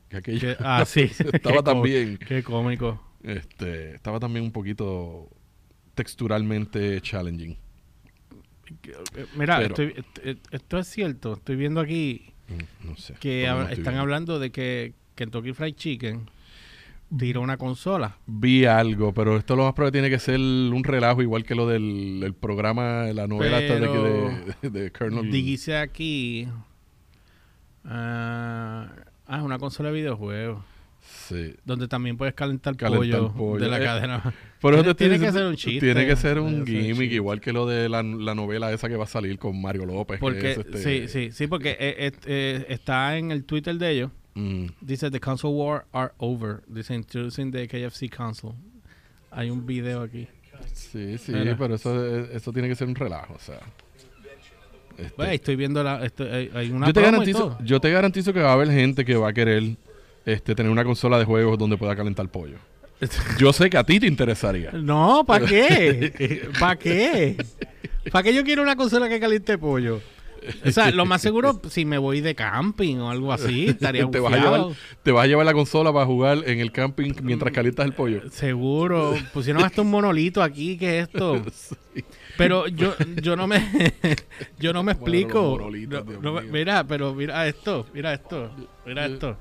Que 0.08 0.16
aquello 0.16 0.56
ah, 0.60 0.84
sí. 0.86 1.02
estaba 1.34 1.62
también... 1.62 2.16
Qué 2.16 2.42
cómico. 2.42 3.02
Este, 3.22 3.94
estaba 3.94 4.18
también 4.18 4.46
un 4.46 4.52
poquito 4.52 5.28
texturalmente 5.94 6.98
challenging. 7.02 7.58
Mira, 9.36 9.60
esto 9.62 10.78
es 10.78 10.88
cierto. 10.88 11.34
Estoy 11.34 11.56
viendo 11.56 11.80
aquí 11.80 12.32
mm, 12.48 12.92
que 13.20 13.44
están 13.70 13.96
hablando 13.96 14.38
de 14.38 14.50
que 14.50 14.94
Kentucky 15.18 15.52
Fried 15.52 15.74
Chicken 15.74 16.30
tiró 17.18 17.40
una 17.40 17.56
consola. 17.56 18.18
Vi 18.26 18.66
algo, 18.66 19.12
pero 19.12 19.36
esto 19.36 19.56
lo 19.56 19.64
más 19.64 19.74
probable 19.74 19.92
tiene 19.92 20.10
que 20.10 20.20
ser 20.20 20.38
un 20.38 20.84
relajo 20.84 21.22
igual 21.22 21.42
que 21.42 21.56
lo 21.56 21.66
del 21.66 22.34
programa, 22.38 23.06
la 23.12 23.26
novela 23.26 23.58
de, 23.58 24.70
de, 24.70 24.92
Colonel. 24.92 25.32
Dice 25.32 25.76
aquí. 25.76 26.46
ah, 27.84 28.86
es 29.28 29.42
una 29.42 29.58
consola 29.58 29.90
de 29.90 29.96
videojuegos. 29.96 30.62
Sí. 31.00 31.54
Donde 31.64 31.88
también 31.88 32.16
puedes 32.16 32.34
calentar, 32.34 32.76
pollo, 32.76 33.32
pollo, 33.32 33.64
de 33.64 33.68
la 33.68 33.80
eh, 33.80 33.84
cadena. 33.84 34.34
Pero 34.62 34.94
tiene, 34.94 35.18
que 35.18 35.32
ser 35.32 35.46
un 35.46 35.56
chiste. 35.56 35.80
Tiene 35.80 36.06
que 36.06 36.14
ser 36.14 36.38
un 36.38 36.64
gimmick, 36.64 37.10
igual 37.10 37.40
que 37.40 37.52
lo 37.52 37.66
de 37.66 37.88
la, 37.88 38.02
novela 38.02 38.72
esa 38.72 38.88
que 38.88 38.96
va 38.96 39.04
a 39.04 39.08
salir 39.08 39.38
con 39.38 39.60
Mario 39.60 39.84
López. 39.84 40.20
Porque, 40.20 40.52
este 40.52 40.78
Sí, 40.78 41.08
sí, 41.08 41.32
sí, 41.32 41.46
porque 41.48 41.76
eh, 41.80 42.12
eh, 42.26 42.66
está 42.68 43.16
en 43.16 43.32
el 43.32 43.44
Twitter 43.44 43.74
de 43.76 43.90
ellos. 43.90 44.10
Mm. 44.38 44.66
Dice, 44.80 45.10
The 45.10 45.18
console 45.18 45.54
war 45.54 45.84
are 45.92 46.12
over. 46.18 46.62
Dice, 46.68 46.94
introducing 46.94 47.50
the 47.50 47.66
KFC 47.66 48.08
console. 48.08 48.54
Hay 49.32 49.50
un 49.50 49.66
video 49.66 50.02
aquí. 50.02 50.28
Sí, 50.72 51.18
sí, 51.18 51.32
pero 51.58 51.74
eso, 51.74 52.24
eso 52.26 52.52
tiene 52.52 52.68
que 52.68 52.74
ser 52.74 52.88
un 52.88 52.94
relajo, 52.94 53.34
o 53.34 53.38
sea. 53.38 53.60
Este, 54.96 55.34
estoy 55.34 55.56
viendo 55.56 55.82
la, 55.82 55.98
hay, 55.98 56.70
una 56.72 56.88
yo 56.88 56.92
te 56.92 57.02
garantizo, 57.02 57.56
yo 57.62 57.80
te 57.80 57.90
garantizo 57.90 58.32
que 58.32 58.40
va 58.40 58.50
a 58.50 58.52
haber 58.54 58.68
gente 58.68 59.04
que 59.04 59.14
va 59.14 59.28
a 59.28 59.32
querer 59.32 59.76
este, 60.26 60.56
tener 60.56 60.72
una 60.72 60.82
consola 60.82 61.18
de 61.18 61.24
juegos 61.24 61.56
donde 61.56 61.76
pueda 61.76 61.94
calentar 61.94 62.28
pollo. 62.28 62.56
Yo 63.38 63.52
sé 63.52 63.70
que 63.70 63.76
a 63.76 63.84
ti 63.84 64.00
te 64.00 64.08
interesaría. 64.08 64.72
No, 64.72 65.22
¿para 65.24 65.46
qué? 65.46 66.50
¿Para 66.58 66.76
qué? 66.76 67.36
¿Para 68.10 68.24
qué 68.24 68.34
yo 68.34 68.42
quiero 68.42 68.60
una 68.62 68.74
consola 68.74 69.08
que 69.08 69.20
caliente 69.20 69.56
pollo? 69.56 70.00
O 70.64 70.70
sea, 70.70 70.90
lo 70.90 71.06
más 71.06 71.22
seguro, 71.22 71.60
si 71.70 71.84
me 71.84 71.98
voy 71.98 72.20
de 72.20 72.34
camping 72.34 72.96
o 72.96 73.10
algo 73.10 73.32
así, 73.32 73.66
estaría 73.68 74.08
te 74.10 74.20
vas, 74.20 74.32
a 74.32 74.36
llevar, 74.36 74.66
te 75.02 75.12
vas 75.12 75.24
a 75.24 75.26
llevar 75.26 75.46
la 75.46 75.52
consola 75.52 75.92
para 75.92 76.06
jugar 76.06 76.42
en 76.46 76.60
el 76.60 76.72
camping 76.72 77.12
mientras 77.22 77.52
calientas 77.52 77.86
el 77.86 77.92
pollo. 77.92 78.30
Seguro. 78.30 79.14
Pusieron 79.32 79.64
hasta 79.64 79.82
un 79.82 79.90
monolito 79.90 80.42
aquí, 80.42 80.76
¿qué 80.78 81.00
es 81.00 81.08
esto? 81.08 81.42
Pero 82.36 82.68
yo, 82.68 82.94
yo 83.20 83.34
no 83.34 83.48
me 83.48 83.58
yo 84.58 84.72
no 84.72 84.82
me 84.82 84.92
explico. 84.92 85.58
mira, 86.52 86.84
pero 86.84 87.12
mira 87.12 87.48
esto, 87.48 87.86
mira 87.92 88.14
esto, 88.14 88.52
mira 88.86 89.06
esto. 89.06 89.36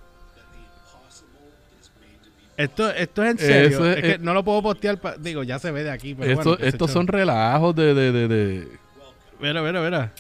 Esto, 2.57 2.89
esto 2.89 3.23
es 3.23 3.31
en 3.31 3.37
serio. 3.37 3.85
es, 3.85 4.01
que 4.01 4.17
no 4.17 4.33
lo 4.33 4.43
puedo 4.43 4.63
postear. 4.63 4.99
digo, 5.19 5.43
ya 5.43 5.59
se 5.59 5.69
ve 5.69 5.83
de 5.83 5.91
aquí. 5.91 6.15
Pero 6.15 6.35
bueno, 6.35 6.57
estos 6.59 6.89
son 6.89 7.05
relajos 7.05 7.75
de, 7.75 7.93
de, 7.93 8.11
de, 8.11 8.27
de... 8.27 8.67
Mira, 9.39 9.61
mira, 9.61 9.79
mira. 9.79 10.13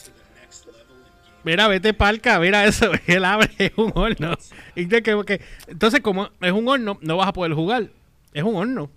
Mira, 1.47 1.69
vete 1.69 1.93
palca, 1.93 2.39
mira 2.39 2.65
eso, 2.65 2.91
él 3.07 3.23
abre, 3.23 3.49
es 3.57 3.71
un 3.77 3.93
horno. 3.95 4.37
entonces, 4.75 6.01
como 6.01 6.29
es 6.41 6.51
un 6.51 6.67
horno, 6.67 6.99
no 7.01 7.15
vas 7.15 7.29
a 7.29 7.33
poder 7.33 7.53
jugar. 7.53 7.89
Es 8.33 8.43
un 8.43 8.55
horno. 8.55 8.91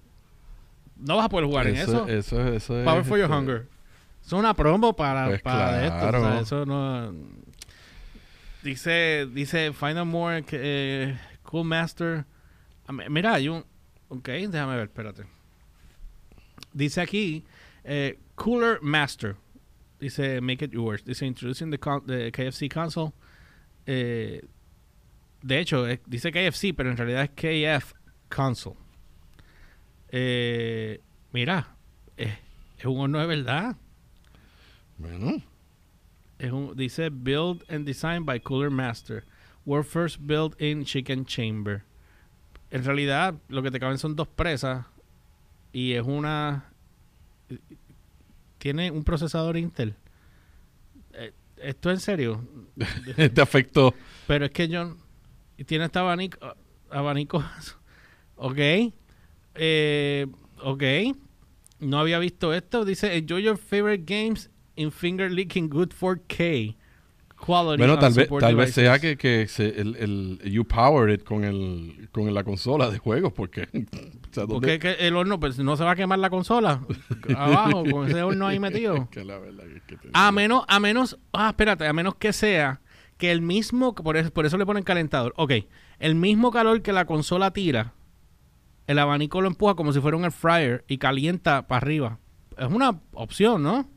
No 0.96 1.16
vas 1.16 1.26
a 1.26 1.28
poder 1.28 1.46
jugar 1.46 1.68
en 1.68 1.76
eso. 1.76 2.08
Eso, 2.08 2.44
eso 2.48 2.78
es. 2.78 2.84
Power 2.84 3.04
for 3.04 3.18
your 3.18 3.30
este, 3.30 3.36
hunger. 3.36 3.66
Es 4.26 4.32
una 4.32 4.54
promo 4.54 4.96
para, 4.96 5.28
pues 5.28 5.42
para 5.42 5.86
esto. 5.86 6.40
eso 6.40 6.66
no. 6.66 7.14
Dice, 8.64 9.28
dice 9.32 9.72
Final 9.72 10.06
More, 10.06 10.44
eh, 10.50 11.16
Cool 11.44 11.64
Master. 11.64 12.24
Ah, 12.88 12.92
mira, 12.92 13.34
hay 13.34 13.48
un. 13.48 13.64
Ok, 14.08 14.28
déjame 14.28 14.74
ver, 14.74 14.88
espérate. 14.88 15.24
Dice 16.72 17.00
aquí, 17.00 17.44
eh, 17.84 18.18
Cooler 18.34 18.80
Master. 18.82 19.36
Dice, 20.00 20.40
make 20.40 20.62
it 20.62 20.72
yours. 20.72 21.02
Dice, 21.02 21.22
introducing 21.22 21.70
the, 21.70 21.78
KFC 21.78 22.70
console. 22.70 23.12
Eh, 23.86 24.40
de 25.42 25.58
hecho, 25.58 25.86
dice 26.08 26.32
KFC, 26.32 26.74
pero 26.74 26.90
en 26.90 26.96
realidad 26.96 27.24
es 27.24 27.30
KF 27.30 27.92
console. 28.28 28.76
Eh, 30.08 31.00
mira, 31.32 31.76
es 32.16 32.84
un 32.84 32.98
horno 32.98 33.20
de 33.20 33.26
verdad. 33.26 33.76
Bueno. 34.98 35.42
Es 36.38 36.50
un, 36.50 36.74
dice, 36.74 37.10
build 37.10 37.62
and 37.68 37.84
design 37.84 38.24
by 38.24 38.40
Cooler 38.40 38.70
Master. 38.70 39.24
World 39.66 39.86
first 39.86 40.26
built 40.26 40.58
in 40.60 40.84
chicken 40.84 41.26
chamber. 41.26 41.84
En 42.70 42.84
realidad, 42.84 43.34
lo 43.48 43.62
que 43.62 43.70
te 43.70 43.78
caben 43.78 43.98
son 43.98 44.16
dos 44.16 44.28
presas. 44.28 44.86
Y 45.72 45.92
es 45.92 46.06
una 46.06 46.64
tiene 48.60 48.90
un 48.90 49.02
procesador 49.02 49.56
Intel. 49.56 49.96
Eh, 51.14 51.32
¿Esto 51.56 51.90
en 51.90 51.98
serio? 51.98 52.44
Te 53.34 53.40
afectó. 53.40 53.94
Pero 54.26 54.44
es 54.44 54.50
que 54.52 54.68
yo... 54.68 54.96
Tiene 55.66 55.86
este 55.86 55.98
abanico... 55.98 56.38
Abanico... 56.90 57.42
ok. 58.36 58.58
Eh, 59.54 60.26
ok. 60.62 60.82
No 61.80 61.98
había 61.98 62.18
visto 62.18 62.52
esto. 62.52 62.84
Dice, 62.84 63.16
enjoy 63.16 63.42
your 63.42 63.56
favorite 63.56 64.04
games 64.06 64.50
in 64.76 64.92
finger 64.92 65.30
licking 65.30 65.70
good 65.70 65.88
4K. 65.98 66.76
Bueno, 67.46 67.98
tal 67.98 68.12
vez, 68.12 68.28
tal 68.38 68.56
vez 68.56 68.74
sea 68.74 68.98
que, 68.98 69.16
que 69.16 69.48
se, 69.48 69.80
el, 69.80 69.96
el, 69.96 70.40
you 70.50 70.64
power 70.64 71.10
it 71.10 71.24
con, 71.24 71.44
el, 71.44 72.08
con 72.12 72.32
la 72.32 72.44
consola 72.44 72.90
de 72.90 72.98
juegos, 72.98 73.32
porque... 73.32 73.68
porque 74.48 74.96
el 75.00 75.16
horno, 75.16 75.40
pues 75.40 75.58
no 75.58 75.76
se 75.76 75.84
va 75.84 75.92
a 75.92 75.96
quemar 75.96 76.18
la 76.18 76.30
consola 76.30 76.80
abajo 77.36 77.84
con 77.90 78.08
ese 78.08 78.22
horno 78.22 78.46
ahí 78.46 78.58
metido. 78.58 79.08
a 80.12 80.32
menos, 80.32 80.64
a 80.68 80.80
menos, 80.80 81.18
ah, 81.32 81.48
espérate, 81.48 81.86
a 81.86 81.92
menos 81.92 82.14
que 82.16 82.32
sea 82.32 82.80
que 83.16 83.32
el 83.32 83.42
mismo, 83.42 83.94
por 83.94 84.16
eso, 84.16 84.30
por 84.30 84.46
eso 84.46 84.56
le 84.56 84.66
ponen 84.66 84.82
calentador. 84.82 85.34
Ok, 85.36 85.52
el 85.98 86.14
mismo 86.14 86.50
calor 86.50 86.82
que 86.82 86.92
la 86.92 87.04
consola 87.04 87.52
tira, 87.52 87.94
el 88.86 88.98
abanico 88.98 89.40
lo 89.40 89.48
empuja 89.48 89.74
como 89.74 89.92
si 89.92 90.00
fuera 90.00 90.16
un 90.16 90.24
air 90.24 90.32
fryer 90.32 90.84
y 90.88 90.98
calienta 90.98 91.66
para 91.66 91.78
arriba. 91.78 92.18
Es 92.56 92.68
una 92.68 93.00
opción, 93.12 93.62
¿no? 93.62 93.88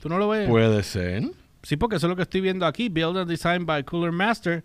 ¿Tú 0.00 0.08
no 0.08 0.18
lo 0.18 0.28
ves? 0.28 0.48
Puede 0.48 0.82
ser. 0.82 1.24
Sí, 1.62 1.76
porque 1.76 1.96
eso 1.96 2.06
es 2.06 2.10
lo 2.10 2.16
que 2.16 2.22
estoy 2.22 2.40
viendo 2.40 2.66
aquí. 2.66 2.88
Build 2.88 3.16
and 3.16 3.28
designed 3.28 3.66
by 3.66 3.82
Cooler 3.82 4.12
Master. 4.12 4.62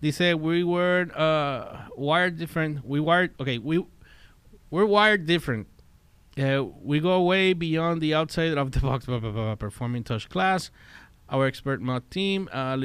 Dice, 0.00 0.34
we 0.34 0.64
were 0.64 1.10
uh, 1.14 1.88
wired 1.96 2.38
different. 2.38 2.84
We 2.84 3.00
wired, 3.00 3.34
okay, 3.38 3.58
we, 3.58 3.84
we're 4.70 4.86
wired 4.86 5.26
different. 5.26 5.66
Uh, 6.38 6.64
we 6.82 7.00
go 7.00 7.20
way 7.22 7.52
beyond 7.52 8.00
the 8.00 8.14
outside 8.14 8.56
of 8.56 8.72
the 8.72 8.80
box 8.80 9.04
performing 9.58 10.04
touch 10.04 10.28
class. 10.28 10.70
Our 11.28 11.46
expert 11.46 11.80
mod 11.80 12.10
team. 12.10 12.48
Uh, 12.52 12.76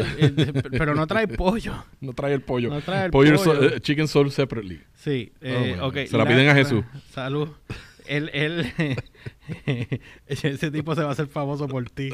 pero 0.71 0.95
no 0.95 1.05
trae 1.05 1.27
pollo. 1.27 1.85
No 2.01 2.13
trae 2.13 2.33
el 2.33 2.41
pollo. 2.41 2.69
No 2.71 2.81
trae 2.81 3.05
el 3.05 3.11
pollo. 3.11 3.35
pollo. 3.35 3.75
eh, 3.75 3.79
chicken 3.79 4.07
soul 4.07 4.31
separately. 4.31 4.81
Sí, 4.95 5.31
eh, 5.41 5.77
Oh, 5.79 5.89
ok. 5.89 5.97
Se 6.07 6.17
la 6.17 6.25
piden 6.25 6.49
a 6.49 6.55
Jesús. 6.55 6.83
Salud. 7.11 7.47
Él, 8.07 8.31
él, 8.33 8.65
ese 10.25 10.71
tipo 10.71 10.95
se 10.95 11.03
va 11.03 11.09
a 11.09 11.11
hacer 11.11 11.27
famoso 11.27 11.67
por 11.67 11.87
ti. 11.91 12.09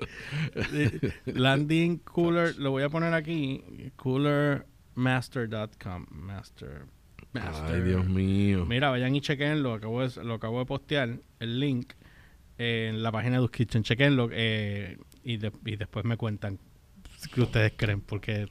Landing 1.25 1.97
Cooler, 1.99 2.57
lo 2.57 2.71
voy 2.71 2.83
a 2.83 2.89
poner 2.89 3.13
aquí. 3.13 3.63
Coolermaster.com. 3.95 6.05
Master. 6.11 6.85
Master. 7.33 7.75
Ay, 7.75 7.81
Dios 7.81 8.05
mío. 8.07 8.65
Mira, 8.65 8.89
vayan 8.89 9.15
y 9.15 9.21
chequenlo. 9.21 9.73
Acabo 9.73 10.01
de, 10.05 10.23
lo 10.23 10.35
acabo 10.35 10.59
de 10.59 10.65
postear 10.65 11.19
el 11.39 11.59
link 11.59 11.93
en 12.57 13.03
la 13.03 13.11
página 13.11 13.37
de 13.37 13.43
Us 13.43 13.51
Kitchen. 13.51 13.83
Chequenlo 13.83 14.29
eh, 14.31 14.97
y, 15.23 15.37
de- 15.37 15.51
y 15.65 15.75
después 15.75 16.05
me 16.05 16.17
cuentan 16.17 16.59
qué 17.33 17.41
ustedes 17.41 17.73
creen, 17.75 18.01
porque 18.01 18.47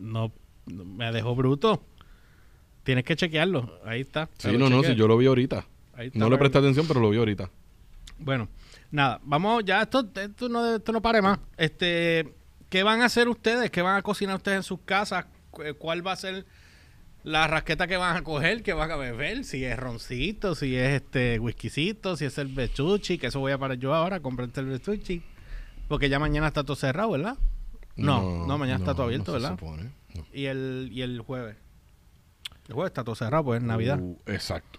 no, 0.00 0.32
no- 0.66 0.84
me 0.84 1.10
dejó 1.12 1.34
bruto. 1.34 1.84
Tienes 2.84 3.04
que 3.04 3.14
chequearlo. 3.16 3.78
Ahí 3.84 4.00
está. 4.00 4.28
Sí, 4.38 4.56
no, 4.58 4.68
no, 4.68 4.82
sí, 4.82 4.94
yo 4.94 5.06
lo 5.06 5.16
vi 5.16 5.26
ahorita. 5.26 5.66
Ahí 5.94 6.08
está, 6.08 6.18
No 6.18 6.28
le 6.30 6.38
presté 6.38 6.58
atención, 6.58 6.86
pero 6.88 7.00
lo 7.00 7.10
vi 7.10 7.18
ahorita. 7.18 7.50
Bueno, 8.18 8.48
nada, 8.90 9.20
vamos 9.24 9.64
ya, 9.64 9.82
esto, 9.82 10.08
esto, 10.14 10.48
no, 10.48 10.76
esto 10.76 10.92
no 10.92 11.00
pare 11.02 11.20
más. 11.22 11.38
Este, 11.56 12.34
¿Qué 12.68 12.82
van 12.82 13.02
a 13.02 13.06
hacer 13.06 13.28
ustedes? 13.28 13.70
¿Qué 13.70 13.82
van 13.82 13.96
a 13.96 14.02
cocinar 14.02 14.36
ustedes 14.36 14.56
en 14.58 14.62
sus 14.62 14.80
casas? 14.80 15.26
Cu- 15.50 15.62
¿Cuál 15.78 16.04
va 16.06 16.12
a 16.12 16.16
ser 16.16 16.44
la 17.24 17.46
rasqueta 17.46 17.86
que 17.86 17.96
van 17.96 18.16
a 18.16 18.22
coger? 18.22 18.62
¿Qué 18.62 18.72
van 18.72 18.90
a 18.90 18.96
beber? 18.96 19.44
Si 19.44 19.64
es 19.64 19.78
roncito, 19.78 20.54
si 20.54 20.76
es 20.76 21.02
este 21.02 21.38
whiskycito, 21.38 22.16
si 22.16 22.24
es 22.24 22.36
el 22.38 22.48
bechuchi, 22.48 23.18
que 23.18 23.28
eso 23.28 23.40
voy 23.40 23.52
a 23.52 23.58
parar 23.58 23.78
yo 23.78 23.94
ahora, 23.94 24.20
comprarte 24.20 24.60
el 24.60 24.66
bechuchi. 24.66 25.22
Porque 25.88 26.08
ya 26.08 26.18
mañana 26.18 26.48
está 26.48 26.64
todo 26.64 26.76
cerrado, 26.76 27.10
¿verdad? 27.10 27.36
No, 27.96 28.46
no, 28.46 28.58
mañana 28.58 28.78
está 28.78 28.94
todo 28.94 29.04
abierto, 29.04 29.32
no 29.32 29.38
se 29.38 29.42
¿verdad? 29.42 29.58
supone, 29.58 29.90
no. 30.14 30.26
Y 30.32 30.46
el, 30.46 30.88
y 30.90 31.02
el 31.02 31.20
jueves. 31.20 31.56
El 32.68 32.74
jueves 32.74 32.90
está 32.90 33.04
todo 33.04 33.14
cerrado, 33.14 33.44
pues 33.44 33.60
es 33.60 33.66
Navidad. 33.66 33.98
Uh, 34.00 34.18
exacto. 34.26 34.78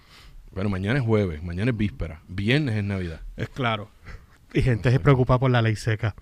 Pero 0.53 0.69
mañana 0.69 0.99
es 0.99 1.05
jueves, 1.05 1.43
mañana 1.43 1.71
es 1.71 1.77
víspera, 1.77 2.21
viernes 2.27 2.75
es 2.75 2.83
Navidad. 2.83 3.21
Es 3.37 3.49
claro. 3.49 3.89
Y 4.53 4.61
gente 4.61 4.91
se 4.91 4.99
preocupa 4.99 5.39
por 5.39 5.51
la 5.51 5.61
ley 5.61 5.75
seca. 5.75 6.15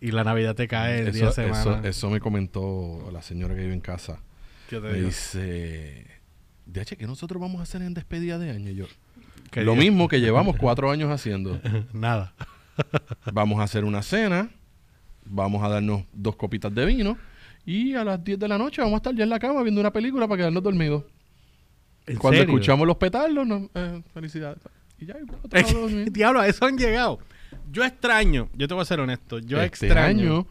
Y 0.00 0.12
la 0.12 0.24
Navidad 0.24 0.54
te 0.54 0.66
cae 0.66 1.02
10 1.10 1.16
Eso, 1.16 1.32
semanas. 1.32 1.58
eso, 1.66 1.80
eso 1.84 2.10
me 2.10 2.20
comentó 2.20 3.08
la 3.12 3.22
señora 3.22 3.54
que 3.54 3.60
vive 3.62 3.74
en 3.74 3.80
casa. 3.80 4.20
¿Qué 4.70 4.76
te 4.76 4.82
Me 4.82 4.92
digo? 4.92 5.06
dice, 5.08 6.06
DH, 6.66 6.96
¿qué 6.96 7.06
nosotros 7.08 7.40
vamos 7.42 7.58
a 7.58 7.64
hacer 7.64 7.82
en 7.82 7.92
despedida 7.92 8.38
de 8.38 8.50
año? 8.50 8.70
Yo, 8.70 8.86
¿Qué 9.50 9.64
lo 9.64 9.74
mismo 9.74 10.06
que 10.06 10.20
llevamos 10.20 10.56
cuatro 10.56 10.92
años 10.92 11.10
haciendo. 11.10 11.60
Nada. 11.92 12.34
Vamos 13.32 13.58
a 13.58 13.64
hacer 13.64 13.84
una 13.84 14.00
cena, 14.00 14.48
vamos 15.24 15.62
a 15.64 15.68
darnos 15.68 16.04
dos 16.12 16.36
copitas 16.36 16.72
de 16.74 16.86
vino 16.86 17.18
y 17.66 17.94
a 17.94 18.04
las 18.04 18.22
10 18.24 18.38
de 18.38 18.48
la 18.48 18.56
noche 18.58 18.80
vamos 18.80 18.94
a 18.94 18.96
estar 18.98 19.14
ya 19.14 19.24
en 19.24 19.28
la 19.28 19.38
cama 19.38 19.62
viendo 19.62 19.80
una 19.82 19.92
película 19.92 20.26
para 20.26 20.38
quedarnos 20.38 20.62
dormidos. 20.62 21.04
¿En 22.06 22.16
Cuando 22.16 22.38
serio? 22.38 22.54
escuchamos 22.54 22.86
los 22.86 22.96
petardos, 22.96 23.46
no, 23.46 23.68
eh, 23.74 24.02
felicidades. 24.14 24.60
Y 24.98 25.06
ya, 25.06 25.16
y. 25.18 26.04
Diablo, 26.10 26.40
a 26.40 26.46
eso 26.46 26.64
han 26.64 26.78
llegado. 26.78 27.18
Yo 27.70 27.84
extraño, 27.84 28.48
yo 28.54 28.66
te 28.66 28.72
voy 28.72 28.82
a 28.82 28.86
ser 28.86 29.00
honesto, 29.00 29.40
yo 29.40 29.60
este 29.60 29.86
extraño. 29.88 30.36
año 30.38 30.46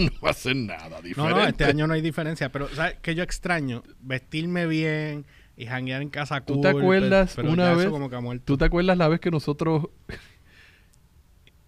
no 0.06 0.10
va 0.24 0.30
a 0.30 0.34
ser 0.34 0.56
nada 0.56 0.88
no, 0.88 1.02
diferente. 1.02 1.34
no, 1.40 1.46
este 1.46 1.64
año 1.64 1.86
no 1.86 1.94
hay 1.94 2.00
diferencia, 2.02 2.50
pero 2.50 2.68
¿sabes 2.68 2.96
que 3.02 3.14
yo 3.14 3.22
extraño? 3.22 3.82
Vestirme 4.00 4.66
bien 4.66 5.24
y 5.56 5.66
janguear 5.66 6.02
en 6.02 6.08
casa 6.10 6.40
¿Tú 6.40 6.54
cool. 6.54 6.62
te 6.62 6.68
acuerdas 6.68 7.32
pero, 7.36 7.48
pero 7.50 7.62
una 7.62 7.74
vez? 7.74 7.88
Como 7.88 8.08
que. 8.10 8.38
¿Tú 8.44 8.56
te 8.56 8.64
acuerdas 8.64 8.96
la 8.96 9.08
vez 9.08 9.20
que 9.20 9.30
nosotros 9.30 9.88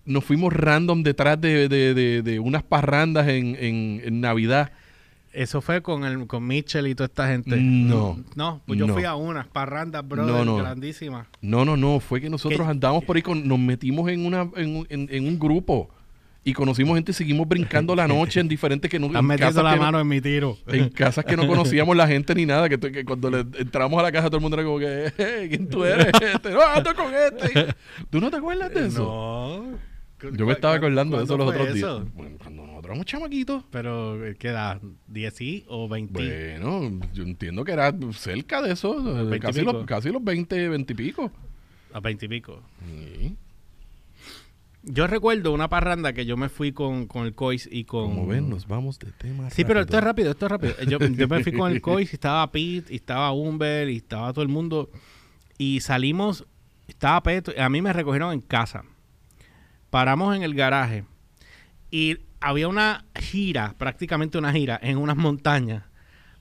nos 0.04 0.24
fuimos 0.24 0.52
random 0.52 1.02
detrás 1.02 1.40
de, 1.40 1.68
de- 1.68 1.94
de- 1.94 2.22
de 2.22 2.40
unas 2.40 2.62
parrandas 2.62 3.28
en, 3.28 3.56
en- 3.58 4.00
en 4.04 4.20
Navidad? 4.20 4.72
Eso 5.32 5.62
fue 5.62 5.80
con 5.80 6.04
el 6.04 6.26
con 6.26 6.46
Mitchell 6.46 6.86
y 6.88 6.94
toda 6.94 7.06
esta 7.06 7.26
gente. 7.28 7.56
No. 7.56 8.22
No, 8.34 8.60
pues 8.66 8.78
yo 8.78 8.86
No. 8.86 8.92
fui 8.94 9.04
a 9.04 9.14
unas 9.14 9.46
parrandas, 9.46 10.06
brother, 10.06 10.34
No, 10.34 10.44
no. 10.44 10.56
grandísimas. 10.58 11.26
No, 11.40 11.64
no, 11.64 11.76
no. 11.76 12.00
Fue 12.00 12.20
que 12.20 12.28
nosotros 12.28 12.60
¿Qué? 12.60 12.70
andamos 12.70 13.04
por 13.04 13.16
ahí, 13.16 13.22
con, 13.22 13.46
nos 13.48 13.58
metimos 13.58 14.10
en, 14.10 14.26
una, 14.26 14.50
en, 14.56 14.76
un- 14.76 14.86
en- 14.90 15.08
en 15.10 15.26
un 15.26 15.38
grupo 15.38 15.88
y 16.44 16.52
conocimos 16.52 16.96
gente 16.96 17.12
y 17.12 17.14
seguimos 17.14 17.46
brincando 17.46 17.94
la 17.94 18.08
noche 18.08 18.40
en 18.40 18.48
diferentes 18.48 18.90
que 18.90 18.96
en 18.96 19.02
metiendo 19.02 19.36
casas 19.38 19.62
la 19.62 19.76
no- 19.76 19.82
mano 19.82 20.00
en 20.00 20.08
mi 20.08 20.20
tiro. 20.20 20.56
en 20.66 20.88
casas 20.88 21.24
que 21.24 21.36
no 21.36 21.46
conocíamos 21.46 21.96
la 21.96 22.06
gente 22.08 22.34
ni 22.34 22.46
nada, 22.46 22.68
que, 22.68 23.04
cuando 23.04 23.30
le 23.30 23.40
entramos 23.58 23.98
a 24.00 24.02
la 24.02 24.10
casa 24.12 24.26
todo 24.28 24.38
el 24.38 24.42
mundo 24.42 24.56
era 24.56 24.64
como 24.64 24.78
que, 24.78 25.12
"Eh, 25.18 25.46
¿quién 25.48 25.68
tú 25.68 25.84
eres? 25.84 26.06
Este, 26.34 26.50
no, 26.50 26.60
ando 26.62 26.94
con 26.94 27.12
este. 27.14 27.74
¿Tú 28.10 28.20
no 28.20 28.30
te 28.30 28.36
acuerdas 28.38 28.72
de 28.74 28.86
eso? 28.88 29.04
No. 29.04 29.92
Yo 30.36 30.46
me 30.46 30.52
estaba 30.52 30.74
acordando 30.74 31.16
de 31.18 31.24
eso 31.24 31.36
los 31.36 31.46
¿Cuándo 31.46 31.62
otros 31.62 31.74
días. 31.74 32.14
Bueno, 32.14 32.36
cuando 32.38 32.62
nosotros 32.62 32.84
éramos 32.86 33.06
chamaquitos. 33.06 33.64
Pero, 33.72 34.18
¿qué 34.38 34.48
edad? 34.48 34.80
¿10 35.12 35.30
sí 35.32 35.64
o 35.66 35.88
20? 35.88 36.12
Bueno, 36.60 37.00
yo 37.12 37.24
entiendo 37.24 37.64
que 37.64 37.72
era 37.72 37.92
cerca 38.12 38.62
de 38.62 38.72
eso, 38.72 39.00
de 39.02 39.14
20 39.30 39.36
y 39.36 39.40
casi 39.40 39.60
los, 39.62 39.84
casi 39.84 40.10
los 40.10 40.22
20, 40.22 40.68
20 40.68 40.92
y 40.92 40.96
pico. 40.96 41.30
A 41.92 41.98
20 41.98 42.26
y 42.26 42.28
pico. 42.28 42.62
Sí. 42.86 43.34
Yo 44.84 45.06
recuerdo 45.06 45.52
una 45.52 45.68
parranda 45.68 46.12
que 46.12 46.26
yo 46.26 46.36
me 46.36 46.48
fui 46.48 46.72
con, 46.72 47.06
con 47.06 47.26
el 47.26 47.34
Cois 47.34 47.68
y 47.70 47.84
con... 47.84 48.14
Como 48.14 48.26
ven, 48.26 48.50
nos 48.50 48.66
vamos 48.66 48.98
de 48.98 49.12
tema 49.12 49.48
Sí, 49.50 49.64
pero 49.64 49.80
esto 49.80 49.96
es 49.96 50.02
rápido. 50.02 50.30
rápido, 50.30 50.30
esto 50.32 50.46
es 50.46 50.52
rápido. 50.52 50.74
Yo, 50.90 50.98
yo 51.16 51.28
me 51.28 51.42
fui 51.42 51.52
con 51.52 51.70
el 51.70 51.80
Cois 51.80 52.12
y 52.12 52.16
estaba 52.16 52.50
Pete, 52.50 52.92
y 52.92 52.96
estaba 52.96 53.30
Humber, 53.32 53.88
y 53.88 53.98
estaba 53.98 54.32
todo 54.32 54.42
el 54.42 54.48
mundo. 54.48 54.90
Y 55.56 55.80
salimos, 55.80 56.44
estaba 56.88 57.22
Peto, 57.22 57.52
a 57.56 57.68
mí 57.68 57.80
me 57.80 57.92
recogieron 57.92 58.32
en 58.32 58.40
casa. 58.40 58.84
Paramos 59.90 60.34
en 60.34 60.42
el 60.42 60.54
garaje 60.54 61.04
y 61.90 62.18
había 62.40 62.66
una 62.66 63.04
gira, 63.14 63.74
prácticamente 63.78 64.38
una 64.38 64.52
gira, 64.52 64.80
en 64.82 64.98
unas 64.98 65.16
montañas 65.16 65.84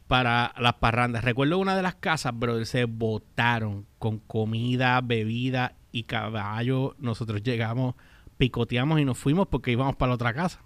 para 0.08 0.54
las 0.58 0.74
parrandas. 0.76 1.24
Recuerdo 1.24 1.58
una 1.58 1.76
de 1.76 1.84
las 1.84 1.96
casas, 1.96 2.38
brother, 2.38 2.66
se 2.66 2.86
botaron 2.86 3.86
con 4.00 4.20
comida, 4.20 5.00
bebida 5.02 5.76
y 5.92 6.04
caballo. 6.04 6.96
Nosotros 7.00 7.44
llegamos, 7.44 7.96
picoteamos 8.42 9.00
y 9.00 9.06
nos 9.06 9.20
fuimos 9.20 9.48
porque 9.48 9.72
íbamos 9.72 9.96
para 9.98 10.10
la 10.10 10.16
otra 10.16 10.34
casa. 10.34 10.64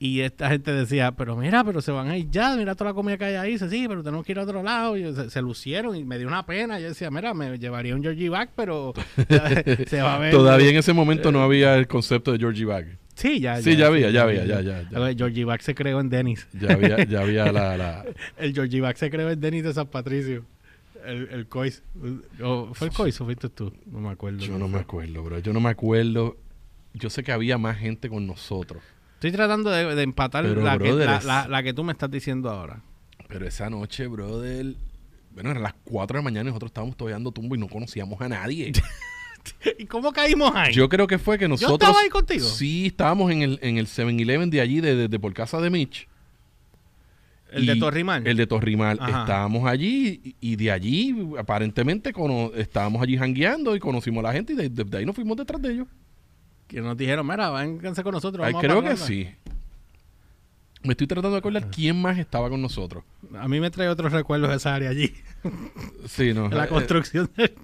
Y 0.00 0.22
esta 0.22 0.48
gente 0.50 0.72
decía, 0.72 1.12
pero 1.12 1.36
mira, 1.36 1.62
pero 1.62 1.80
se 1.80 1.92
van 1.92 2.08
a 2.08 2.16
ir 2.18 2.28
ya, 2.28 2.56
mira 2.56 2.74
toda 2.74 2.90
la 2.90 2.94
comida 2.94 3.16
que 3.16 3.26
hay 3.26 3.34
ahí. 3.36 3.52
Dice, 3.52 3.70
sí, 3.70 3.84
pero 3.86 4.02
tenemos 4.02 4.26
que 4.26 4.32
ir 4.32 4.40
a 4.40 4.42
otro 4.42 4.60
lado. 4.60 4.96
Y 4.96 5.14
se, 5.14 5.30
se 5.30 5.40
lucieron 5.40 5.94
y 5.94 6.02
me 6.02 6.18
dio 6.18 6.26
una 6.26 6.44
pena. 6.44 6.80
Yo 6.80 6.88
decía, 6.88 7.12
mira, 7.12 7.32
me 7.32 7.56
llevaría 7.60 7.94
un 7.94 8.02
Georgie 8.02 8.28
Back, 8.28 8.50
pero 8.56 8.92
se 9.86 10.02
va 10.02 10.16
a 10.16 10.18
ver. 10.18 10.32
Todavía 10.32 10.70
en 10.70 10.76
ese 10.76 10.92
momento 10.92 11.30
no 11.30 11.42
había 11.44 11.76
el 11.76 11.86
concepto 11.86 12.32
de 12.32 12.38
Georgie 12.38 12.64
Bag. 12.64 12.98
Sí, 13.14 13.38
ya. 13.38 13.62
Sí, 13.62 13.76
ya 13.76 13.86
había, 13.86 14.10
ya 14.10 14.22
había, 14.24 14.44
ya, 14.44 14.60
ya, 14.62 14.82
ya. 14.90 14.98
Ver, 14.98 15.16
Georgie 15.16 15.44
Back 15.44 15.60
se 15.60 15.76
creó 15.76 16.00
en 16.00 16.10
Dennis. 16.10 16.48
Ya 16.60 16.72
había, 16.72 17.04
ya 17.04 17.20
había 17.20 17.52
la, 17.52 17.76
la- 17.76 18.04
El 18.36 18.52
Georgie 18.52 18.80
Back 18.80 18.96
se 18.96 19.10
creó 19.10 19.30
en 19.30 19.38
Dennis 19.40 19.62
de 19.62 19.72
San 19.74 19.86
Patricio. 19.86 20.44
El, 21.06 21.28
el 21.30 21.46
Cois. 21.46 21.84
¿Fue 22.72 22.88
el 22.88 22.92
Cois 22.92 23.20
o 23.20 23.24
fuiste 23.26 23.48
tú? 23.48 23.72
No 23.86 24.00
me 24.00 24.08
acuerdo. 24.10 24.38
Yo 24.38 24.58
no 24.58 24.66
me 24.66 24.78
acuerdo, 24.80 25.22
bro. 25.22 25.38
Yo 25.38 25.52
no 25.52 25.60
me 25.60 25.68
acuerdo. 25.70 26.36
Yo 26.94 27.10
sé 27.10 27.22
que 27.22 27.32
había 27.32 27.58
más 27.58 27.76
gente 27.78 28.08
con 28.08 28.26
nosotros. 28.26 28.82
Estoy 29.14 29.32
tratando 29.32 29.70
de, 29.70 29.94
de 29.94 30.02
empatar 30.02 30.44
Pero, 30.44 30.62
la, 30.62 30.78
que, 30.78 30.92
la, 30.92 31.16
es- 31.16 31.24
la- 31.24 31.48
la 31.48 31.62
que 31.62 31.72
tú 31.74 31.82
me 31.84 31.92
estás 31.92 32.10
diciendo 32.10 32.50
ahora. 32.50 32.82
Pero 33.28 33.46
esa 33.46 33.68
noche, 33.70 34.06
brother... 34.06 34.74
Bueno, 35.32 35.50
eran 35.50 35.62
las 35.64 35.74
4 35.84 36.14
de 36.16 36.18
la 36.20 36.22
mañana 36.22 36.42
y 36.42 36.46
nosotros 36.52 36.68
estábamos 36.70 36.96
todavía 36.96 37.16
dando 37.16 37.32
tumbo 37.32 37.56
y 37.56 37.58
no 37.58 37.66
conocíamos 37.68 38.20
a 38.20 38.28
nadie. 38.28 38.72
¿Y 39.78 39.86
cómo 39.86 40.12
caímos 40.12 40.52
ahí? 40.54 40.72
Yo 40.72 40.88
creo 40.88 41.06
que 41.08 41.18
fue 41.18 41.38
que 41.38 41.48
nosotros... 41.48 41.74
estaba 41.80 42.00
ahí 42.00 42.08
contigo? 42.08 42.46
Sí, 42.46 42.86
estábamos 42.86 43.32
en 43.32 43.42
el, 43.42 43.58
en 43.60 43.76
el 43.78 43.86
7-Eleven 43.86 44.48
de 44.50 44.60
allí, 44.60 44.80
de, 44.80 44.94
de- 44.94 45.08
de 45.08 45.18
por 45.18 45.34
casa 45.34 45.60
de 45.60 45.70
Mitch. 45.70 46.06
el 47.50 47.66
de 47.66 47.74
Y- 47.74 47.80
Torrimán. 47.80 48.26
El 48.26 48.36
de 48.36 48.46
Torrimal. 48.46 48.98
Ajá. 49.00 49.20
Estábamos 49.22 49.66
allí 49.68 50.20
y, 50.22 50.36
y 50.52 50.56
de 50.56 50.70
allí, 50.70 51.14
aparentemente, 51.38 52.12
cono- 52.12 52.52
estábamos 52.54 53.02
allí 53.02 53.16
jangueando 53.16 53.74
y 53.74 53.80
conocimos 53.80 54.24
a 54.24 54.28
la 54.28 54.32
gente 54.34 54.52
y 54.52 54.56
de, 54.56 54.68
de- 54.68 54.84
de 54.84 54.98
ahí 54.98 55.04
nos 55.04 55.14
fuimos 55.16 55.36
detrás 55.36 55.60
de 55.60 55.72
ellos. 55.72 55.88
Que 56.74 56.80
nos 56.80 56.96
dijeron, 56.96 57.24
mira, 57.24 57.50
vénganse 57.52 58.02
con 58.02 58.12
nosotros. 58.14 58.44
Ay, 58.44 58.52
vamos 58.52 58.64
a 58.64 58.66
creo 58.66 58.80
que 58.82 58.88
Parranda". 58.88 59.06
sí. 59.06 59.28
Me 60.82 60.90
estoy 60.92 61.06
tratando 61.06 61.30
de 61.30 61.38
acordar 61.38 61.70
quién 61.70 62.02
más 62.02 62.18
estaba 62.18 62.50
con 62.50 62.60
nosotros. 62.60 63.04
A 63.38 63.46
mí 63.46 63.60
me 63.60 63.70
trae 63.70 63.88
otros 63.88 64.12
recuerdos 64.12 64.50
de 64.50 64.56
esa 64.56 64.74
área 64.74 64.90
allí. 64.90 65.14
Sí, 66.08 66.34
no. 66.34 66.48
la 66.50 66.64
eh, 66.64 66.68
construcción. 66.68 67.30
de- 67.36 67.54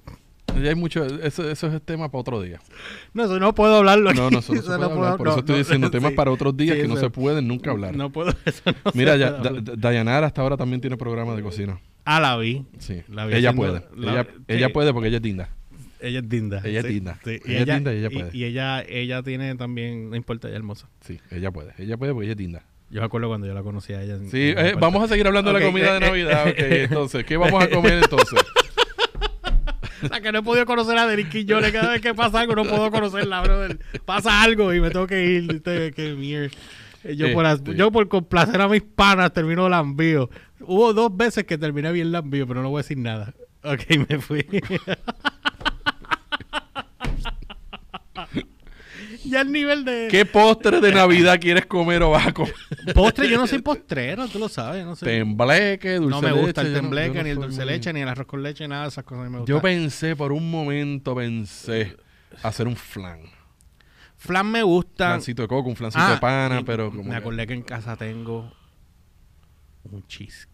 eh, 0.56 0.68
hay 0.68 0.74
mucho, 0.76 1.04
eso, 1.04 1.48
eso 1.50 1.66
es 1.66 1.82
tema 1.82 2.08
para 2.08 2.20
otro 2.20 2.40
día. 2.40 2.60
No, 3.12 3.24
eso 3.24 3.40
no 3.40 3.52
puedo 3.52 3.78
hablarlo. 3.78 4.14
No, 4.14 4.30
no, 4.30 4.38
eso 4.38 4.54
no 4.54 4.62
se 4.62 4.68
puede 4.68 4.84
hablar. 4.84 5.16
Por 5.16 5.26
eso 5.28 5.38
estoy 5.40 5.58
diciendo 5.58 5.90
temas 5.92 6.12
para 6.12 6.30
otros 6.30 6.56
días 6.56 6.76
sí, 6.76 6.82
que 6.82 6.88
no 6.88 6.96
se 6.96 7.10
pueden 7.10 7.48
nunca 7.48 7.72
hablar. 7.72 7.96
No 7.96 8.10
puedo. 8.10 8.32
Eso 8.44 8.62
Mira, 8.94 9.16
ya, 9.16 9.32
Da- 9.32 9.50
Dayanara 9.76 10.28
hasta 10.28 10.40
ahora 10.40 10.56
también 10.56 10.80
tiene 10.80 10.96
programa 10.96 11.34
de 11.34 11.42
cocina. 11.42 11.80
Ah, 12.04 12.20
la 12.20 12.36
vi. 12.36 12.64
Sí. 12.78 13.02
La 13.08 13.26
vi 13.26 13.34
ella 13.34 13.50
haciendo- 13.50 13.82
puede. 13.90 14.06
la- 14.06 14.12
ella, 14.12 14.24
sí. 14.24 14.42
ella 14.46 14.72
puede 14.72 14.92
porque 14.92 15.08
ella 15.08 15.16
es 15.18 15.22
linda. 15.24 15.48
Ella 16.00 16.20
es 16.20 16.26
linda. 16.26 16.60
Ella 16.64 16.80
es 16.80 16.86
sí, 16.86 16.92
linda. 16.94 17.18
sí. 17.24 17.40
Y 17.44 17.52
Ella 17.52 17.60
es 17.60 17.66
linda 17.68 17.94
y 17.94 17.98
ella 17.98 18.10
puede. 18.10 18.36
Y, 18.36 18.44
ella, 18.44 18.82
ella 18.82 19.22
tiene 19.22 19.54
también, 19.56 20.10
no 20.10 20.16
importa, 20.16 20.48
ella 20.48 20.56
es 20.56 20.60
hermosa. 20.60 20.88
Sí, 21.00 21.20
ella 21.30 21.50
puede. 21.50 21.72
Ella 21.78 21.96
puede 21.96 22.12
porque 22.12 22.26
ella 22.26 22.32
es 22.32 22.38
linda. 22.38 22.64
Yo 22.90 23.00
me 23.00 23.06
acuerdo 23.06 23.28
cuando 23.28 23.46
yo 23.46 23.54
la 23.54 23.62
conocí 23.62 23.92
a 23.92 24.02
ella. 24.02 24.18
sí, 24.30 24.52
eh, 24.56 24.74
vamos 24.78 25.02
a 25.04 25.08
seguir 25.08 25.26
hablando 25.26 25.52
de 25.52 25.60
la 25.60 25.66
comida 25.66 25.94
de 25.94 26.00
Navidad. 26.00 26.48
ok, 26.48 26.54
entonces, 26.58 27.24
¿qué 27.24 27.36
vamos 27.36 27.62
a 27.62 27.70
comer 27.70 28.00
entonces? 28.02 28.40
La 30.10 30.22
que 30.22 30.32
no 30.32 30.38
he 30.38 30.42
podido 30.42 30.64
conocer 30.64 30.96
a 30.96 31.06
Derek 31.06 31.28
Quiñones. 31.28 31.72
Cada 31.72 31.92
vez 31.92 32.00
que 32.00 32.14
pasa 32.14 32.40
algo, 32.40 32.54
no 32.54 32.64
puedo 32.64 32.90
conocerla, 32.90 33.42
brother. 33.42 33.78
Pasa 34.06 34.42
algo 34.42 34.72
y 34.72 34.80
me 34.80 34.88
tengo 34.88 35.06
que 35.06 35.26
ir. 35.26 35.62
Qué 35.62 36.14
mierda. 36.16 36.56
Yo, 37.04 37.32
por, 37.34 37.74
yo 37.74 37.90
por 37.92 38.08
complacer 38.08 38.60
a 38.62 38.68
mis 38.68 38.82
panas 38.82 39.32
termino 39.32 39.68
lambío. 39.68 40.30
Hubo 40.60 40.92
dos 40.92 41.14
veces 41.14 41.44
que 41.44 41.58
terminé 41.58 41.92
bien 41.92 42.12
lambío, 42.12 42.46
pero 42.46 42.62
no 42.62 42.70
voy 42.70 42.80
a 42.80 42.82
decir 42.82 42.96
nada. 42.96 43.34
Ok, 43.62 44.08
me 44.08 44.18
fui. 44.18 44.46
ya 49.30 49.40
el 49.40 49.52
nivel 49.52 49.84
de... 49.84 50.08
¿Qué 50.10 50.26
postre 50.26 50.80
de 50.80 50.92
Navidad 50.92 51.38
quieres 51.40 51.66
comer 51.66 52.02
o 52.02 52.10
vas 52.10 52.26
a 52.26 52.32
comer? 52.32 52.54
Postre, 52.94 53.28
yo 53.28 53.38
no 53.38 53.46
soy 53.46 53.60
postrero, 53.62 54.28
tú 54.28 54.38
lo 54.38 54.48
sabes. 54.48 54.84
No 54.84 54.96
sé. 54.96 55.06
Tembleque, 55.06 55.94
dulce 55.94 56.20
leche. 56.20 56.28
No 56.28 56.36
me 56.36 56.42
gusta 56.42 56.60
el 56.62 56.74
tembleque, 56.74 57.22
ni 57.22 57.30
el 57.30 57.36
dulce 57.36 57.64
leche, 57.64 57.92
ni 57.92 58.00
el 58.00 58.08
arroz 58.08 58.26
con 58.26 58.42
leche, 58.42 58.66
nada 58.68 58.82
de 58.82 58.88
esas 58.88 59.04
cosas 59.04 59.30
me 59.30 59.38
gustan. 59.38 59.56
Yo 59.56 59.62
pensé, 59.62 60.16
por 60.16 60.32
un 60.32 60.50
momento 60.50 61.14
pensé 61.14 61.96
hacer 62.42 62.66
un 62.66 62.76
flan. 62.76 63.20
Flan 64.16 64.50
me 64.50 64.62
gusta. 64.62 65.06
Flancito 65.06 65.42
de 65.42 65.48
coco, 65.48 65.68
un 65.70 65.76
flancito 65.76 66.06
de 66.06 66.14
ah, 66.14 66.20
pana, 66.20 66.62
pero 66.64 66.90
Me 66.90 67.16
acordé 67.16 67.46
que 67.46 67.54
en 67.54 67.62
casa 67.62 67.96
tengo 67.96 68.52
un 69.84 70.06
cheesecake. 70.06 70.49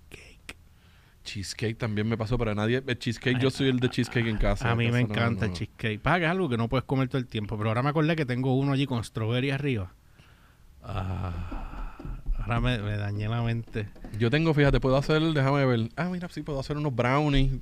Cheesecake 1.26 1.76
también 1.76 2.08
me 2.08 2.16
pasó 2.16 2.38
para 2.38 2.54
nadie. 2.54 2.82
El 2.86 2.98
cheesecake, 2.98 3.38
yo 3.38 3.50
soy 3.50 3.68
el 3.68 3.80
de 3.80 3.90
cheesecake 3.90 4.28
en 4.28 4.38
casa. 4.38 4.70
A 4.70 4.76
mí 4.76 4.90
me 4.90 5.00
encanta 5.00 5.46
el 5.46 5.52
cheesecake. 5.52 6.00
Paga 6.00 6.26
es 6.26 6.30
algo 6.30 6.48
que 6.48 6.56
no 6.56 6.68
puedes 6.68 6.84
comer 6.84 7.08
todo 7.08 7.18
el 7.18 7.26
tiempo. 7.26 7.58
Pero 7.58 7.68
ahora 7.70 7.82
me 7.82 7.90
acordé 7.90 8.16
que 8.16 8.24
tengo 8.24 8.54
uno 8.56 8.72
allí 8.72 8.86
con 8.86 9.02
strawberry 9.04 9.50
arriba. 9.50 9.92
Ah, 10.82 11.96
ahora 12.38 12.60
me, 12.60 12.78
dañé 12.78 13.28
la 13.28 13.42
mente. 13.42 13.88
Yo 14.18 14.30
tengo, 14.30 14.54
fíjate, 14.54 14.80
puedo 14.80 14.96
hacer, 14.96 15.20
déjame 15.20 15.66
ver. 15.66 15.88
Ah, 15.96 16.08
mira, 16.10 16.28
sí, 16.28 16.42
puedo 16.42 16.60
hacer 16.60 16.76
unos 16.76 16.94
brownies. 16.94 17.52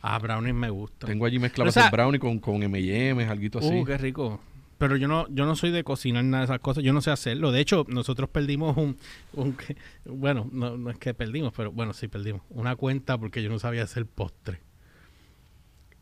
Ah, 0.00 0.18
brownies 0.18 0.54
me 0.54 0.70
gustan. 0.70 1.08
Tengo 1.08 1.26
allí 1.26 1.38
mezclados 1.38 1.76
el 1.76 1.90
brownie 1.90 2.20
con, 2.20 2.38
con 2.38 2.62
M&M's, 2.62 3.28
algo 3.28 3.58
así. 3.58 3.74
Uh, 3.74 3.84
qué 3.84 3.98
rico. 3.98 4.40
Pero 4.78 4.96
yo 4.96 5.08
no, 5.08 5.26
yo 5.28 5.46
no 5.46 5.56
soy 5.56 5.70
de 5.70 5.84
cocinar 5.84 6.24
nada 6.24 6.42
de 6.42 6.44
esas 6.46 6.60
cosas. 6.60 6.82
Yo 6.82 6.92
no 6.92 7.00
sé 7.00 7.10
hacerlo. 7.10 7.52
De 7.52 7.60
hecho, 7.60 7.84
nosotros 7.88 8.28
perdimos 8.28 8.76
un, 8.76 8.96
un 9.32 9.56
bueno, 10.04 10.48
no, 10.52 10.76
no 10.76 10.90
es 10.90 10.98
que 10.98 11.14
perdimos, 11.14 11.52
pero 11.56 11.72
bueno, 11.72 11.92
sí 11.92 12.08
perdimos 12.08 12.42
una 12.50 12.76
cuenta 12.76 13.18
porque 13.18 13.42
yo 13.42 13.50
no 13.50 13.58
sabía 13.58 13.82
hacer 13.84 14.06
postre 14.06 14.60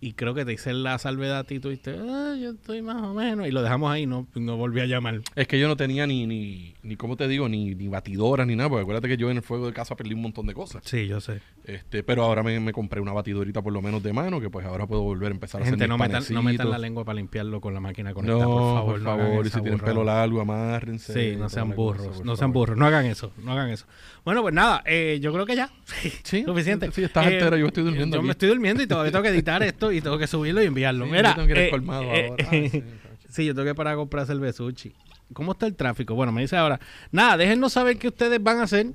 y 0.02 0.14
creo 0.14 0.34
que 0.34 0.44
te 0.44 0.52
hice 0.52 0.72
la 0.72 0.98
salvedad 0.98 1.46
y 1.48 1.60
tú 1.60 1.68
dijiste, 1.68 1.96
ah, 1.96 2.34
yo 2.36 2.50
estoy 2.50 2.82
más 2.82 3.00
o 3.00 3.14
menos, 3.14 3.46
y 3.46 3.52
lo 3.52 3.62
dejamos 3.62 3.88
ahí, 3.88 4.04
no, 4.04 4.26
no 4.34 4.56
volví 4.56 4.80
a 4.80 4.86
llamar. 4.86 5.20
Es 5.36 5.46
que 5.46 5.60
yo 5.60 5.68
no 5.68 5.76
tenía 5.76 6.08
ni, 6.08 6.26
ni, 6.26 6.74
ni 6.82 6.96
¿cómo 6.96 7.16
te 7.16 7.28
digo? 7.28 7.48
Ni, 7.48 7.76
ni 7.76 7.86
batidoras 7.86 8.44
ni 8.44 8.56
nada, 8.56 8.68
porque 8.68 8.82
acuérdate 8.82 9.06
que 9.06 9.16
yo 9.16 9.30
en 9.30 9.36
el 9.36 9.44
fuego 9.44 9.64
de 9.64 9.72
casa 9.72 9.94
perdí 9.94 10.14
un 10.14 10.22
montón 10.22 10.48
de 10.48 10.54
cosas. 10.54 10.82
Sí, 10.84 11.06
yo 11.06 11.20
sé. 11.20 11.40
Este, 11.64 12.02
pero 12.02 12.24
ahora 12.24 12.42
me, 12.42 12.72
compré 12.72 13.00
una 13.00 13.12
batidorita 13.12 13.62
por 13.62 13.72
lo 13.72 13.80
menos 13.80 14.02
de 14.02 14.12
mano, 14.12 14.40
que 14.40 14.50
pues 14.50 14.66
ahora 14.66 14.88
puedo 14.88 15.02
volver 15.02 15.30
a 15.30 15.34
empezar 15.34 15.62
a 15.62 15.64
hacer 15.64 15.88
no 15.88 15.96
metan, 15.96 16.24
no 16.30 16.42
metan 16.42 16.68
la 16.68 16.78
lengua 16.78 17.04
para 17.04 17.14
limpiarlo 17.14 17.60
con 17.60 17.72
la 17.72 17.78
máquina 17.78 18.12
conectada, 18.12 18.42
no, 18.42 18.50
por 18.50 18.74
favor. 18.74 18.92
Por 18.94 19.02
favor, 19.04 19.46
y 19.46 19.50
si 19.50 19.60
tienen 19.60 19.78
pelo 19.78 20.02
largo, 20.02 20.40
amárrense. 20.40 21.12
Sí, 21.12 21.36
no 21.36 21.48
sean 21.48 21.76
burros, 21.76 22.24
no 22.24 22.34
sean 22.34 22.52
burros, 22.52 22.76
no 22.76 22.86
hagan 22.86 23.06
eso, 23.06 23.32
no 23.38 23.52
hagan 23.52 23.70
eso. 23.70 23.86
Bueno, 24.24 24.42
pues 24.42 24.52
nada, 24.52 24.82
eh, 24.84 25.20
yo 25.22 25.32
creo 25.32 25.46
que 25.46 25.54
ya. 25.54 25.70
Sí, 26.24 26.44
suficiente. 26.44 26.90
Sí, 26.92 27.04
estás 27.04 27.26
eh, 27.26 27.34
entera, 27.34 27.56
yo 27.56 27.66
estoy 27.66 27.84
durmiendo. 27.84 28.16
Yo 28.16 28.22
me 28.22 28.32
estoy 28.32 28.48
durmiendo 28.48 28.82
y 28.82 28.86
todavía 28.86 29.12
tengo 29.12 29.22
que 29.22 29.28
editar 29.28 29.62
esto 29.62 29.91
y 29.92 30.00
tengo 30.00 30.18
que 30.18 30.26
subirlo 30.26 30.62
y 30.62 30.66
enviarlo. 30.66 31.06
Mira, 31.06 31.30
yo 31.30 31.34
tengo 31.34 31.46
que 31.46 31.52
ir 31.52 31.58
eh, 31.58 31.70
colmado 31.70 32.02
eh, 32.04 32.28
ahora. 32.28 32.50
sí, 33.28 33.44
yo 33.44 33.54
tengo 33.54 33.66
que 33.66 33.74
parar 33.74 33.94
a 33.94 33.96
comprar 33.96 34.26
cervezuchi. 34.26 34.92
¿Cómo 35.32 35.52
está 35.52 35.66
el 35.66 35.74
tráfico? 35.74 36.14
Bueno, 36.14 36.32
me 36.32 36.42
dice 36.42 36.56
ahora. 36.56 36.80
Nada, 37.10 37.36
déjenos 37.36 37.72
saber 37.72 37.98
qué 37.98 38.08
ustedes 38.08 38.42
van 38.42 38.58
a 38.58 38.64
hacer. 38.64 38.88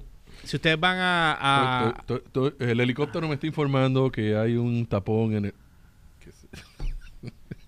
Si 0.43 0.55
ustedes 0.55 0.79
van 0.79 0.97
a. 0.99 2.03
el 2.59 2.79
helicóptero 2.79 3.27
me 3.27 3.35
está 3.35 3.47
informando 3.47 4.11
que 4.11 4.35
hay 4.35 4.55
un 4.55 4.85
tapón 4.85 5.33
en 5.33 5.45
el. 5.45 5.53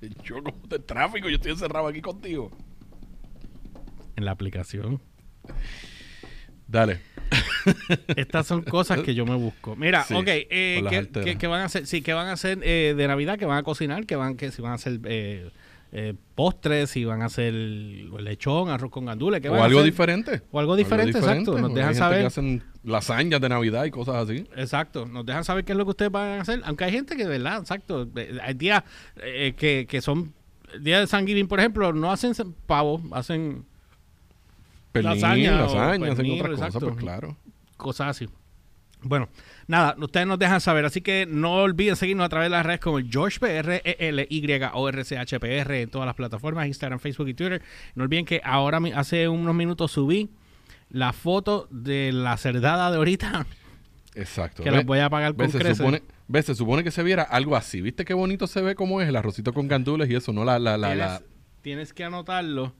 yo, 0.23 0.43
¿cómo 0.43 0.59
está 0.63 0.75
el 0.75 0.83
tráfico? 0.83 1.29
Yo 1.29 1.35
estoy 1.35 1.51
encerrado 1.51 1.87
aquí 1.87 2.01
contigo. 2.01 2.51
En 4.15 4.25
la 4.25 4.31
aplicación. 4.31 5.01
Dale. 6.67 7.01
Estas 8.15 8.47
son 8.47 8.63
cosas 8.63 8.99
que 9.01 9.13
yo 9.13 9.25
me 9.25 9.35
busco. 9.35 9.75
Mira, 9.75 10.05
ok, 10.13 10.27
eh, 10.27 11.37
¿qué, 11.39 11.47
van 11.47 11.61
a 11.61 11.65
hacer? 11.65 11.85
Sí, 11.85 12.01
¿qué 12.01 12.13
van 12.13 12.27
a 12.27 12.33
hacer 12.33 12.59
eh, 12.63 12.93
de 12.95 13.07
Navidad? 13.07 13.37
¿Qué 13.37 13.45
van 13.45 13.57
a 13.57 13.63
cocinar? 13.63 14.05
¿Qué 14.05 14.15
van, 14.15 14.35
que 14.35 14.51
si 14.51 14.61
van 14.61 14.73
a 14.73 14.75
hacer 14.75 14.99
eh, 15.05 15.49
eh, 15.91 16.13
postres? 16.35 16.89
¿Si 16.89 17.05
van 17.05 17.21
a 17.21 17.25
hacer 17.25 17.53
lechón, 17.53 18.69
arroz 18.69 18.91
con 18.91 19.05
gandules? 19.05 19.43
o 19.45 19.63
algo 19.63 19.83
diferente. 19.83 20.41
O 20.51 20.59
algo 20.59 20.75
diferente, 20.75 21.17
exacto. 21.17 21.57
Nos 21.59 21.73
dejan 21.73 21.95
saber. 21.95 22.21
Que 22.21 22.27
hacen 22.27 22.63
lasañas 22.83 23.41
de 23.41 23.49
Navidad 23.49 23.85
y 23.85 23.91
cosas 23.91 24.15
así. 24.15 24.47
Exacto. 24.55 25.05
Nos 25.05 25.25
dejan 25.25 25.43
saber 25.43 25.65
qué 25.65 25.73
es 25.73 25.77
lo 25.77 25.85
que 25.85 25.91
ustedes 25.91 26.11
van 26.11 26.39
a 26.39 26.41
hacer. 26.41 26.61
Aunque 26.65 26.85
hay 26.85 26.91
gente 26.91 27.15
que, 27.15 27.23
de 27.23 27.29
verdad, 27.29 27.59
exacto. 27.59 28.07
Hay 28.41 28.53
días 28.53 28.83
que, 29.15 29.85
que 29.87 30.01
son. 30.01 30.33
Día 30.81 30.99
de 30.99 31.07
San 31.07 31.25
Giving, 31.25 31.47
por 31.47 31.59
ejemplo, 31.59 31.91
no 31.93 32.11
hacen 32.11 32.33
pavo, 32.67 33.01
hacen 33.11 33.65
lasaña, 34.93 35.61
lasaña, 35.61 36.11
hacen 36.11 36.31
otras 36.31 36.59
cosas, 36.59 36.83
pues 36.83 36.95
claro. 36.97 37.37
Cosas 37.77 38.07
así. 38.09 38.27
Bueno, 39.01 39.29
nada, 39.67 39.95
ustedes 39.97 40.27
nos 40.27 40.37
dejan 40.37 40.59
saber, 40.59 40.83
así 40.83 40.99
que 41.01 41.25
no 41.25 41.55
olviden 41.55 41.95
seguirnos 41.95 42.25
a 42.25 42.29
través 42.29 42.47
de 42.47 42.49
las 42.49 42.65
redes 42.65 42.81
como 42.81 42.99
GeorgePR, 42.99 43.81
e 43.85 43.95
L 43.99 44.27
Y 44.29 44.45
O 44.73 44.89
R 44.89 45.03
C 45.05 45.17
H 45.17 45.39
P 45.39 45.57
R 45.57 45.81
en 45.81 45.89
todas 45.89 46.05
las 46.05 46.15
plataformas, 46.15 46.67
Instagram, 46.67 46.99
Facebook 46.99 47.29
y 47.29 47.33
Twitter. 47.33 47.61
No 47.95 48.03
olviden 48.03 48.25
que 48.25 48.41
ahora 48.43 48.81
hace 48.95 49.29
unos 49.29 49.55
minutos 49.55 49.91
subí 49.91 50.29
la 50.89 51.13
foto 51.13 51.67
de 51.71 52.11
la 52.11 52.35
cerdada 52.35 52.91
de 52.91 52.97
ahorita. 52.97 53.45
Exacto. 54.15 54.63
Que 54.63 54.71
la 54.71 54.81
voy 54.81 54.99
a 54.99 55.09
pagar 55.09 55.33
con 55.33 55.49
se 55.49 55.75
supone, 55.75 56.01
se 56.43 56.55
supone 56.55 56.83
que 56.83 56.91
se 56.91 57.03
viera 57.03 57.23
algo 57.23 57.55
así. 57.55 57.79
¿Viste 57.79 58.03
qué 58.03 58.13
bonito 58.13 58.47
se 58.47 58.61
ve 58.61 58.75
como 58.75 58.99
es 58.99 59.07
el 59.07 59.15
arrocito 59.15 59.53
con 59.53 59.69
gandules 59.69 60.09
y 60.09 60.15
eso, 60.15 60.33
no 60.33 60.43
la 60.43 60.59
la 60.59 60.77
la, 60.77 60.93
la... 60.95 61.21
tienes 61.61 61.93
que 61.93 62.03
anotarlo 62.03 62.73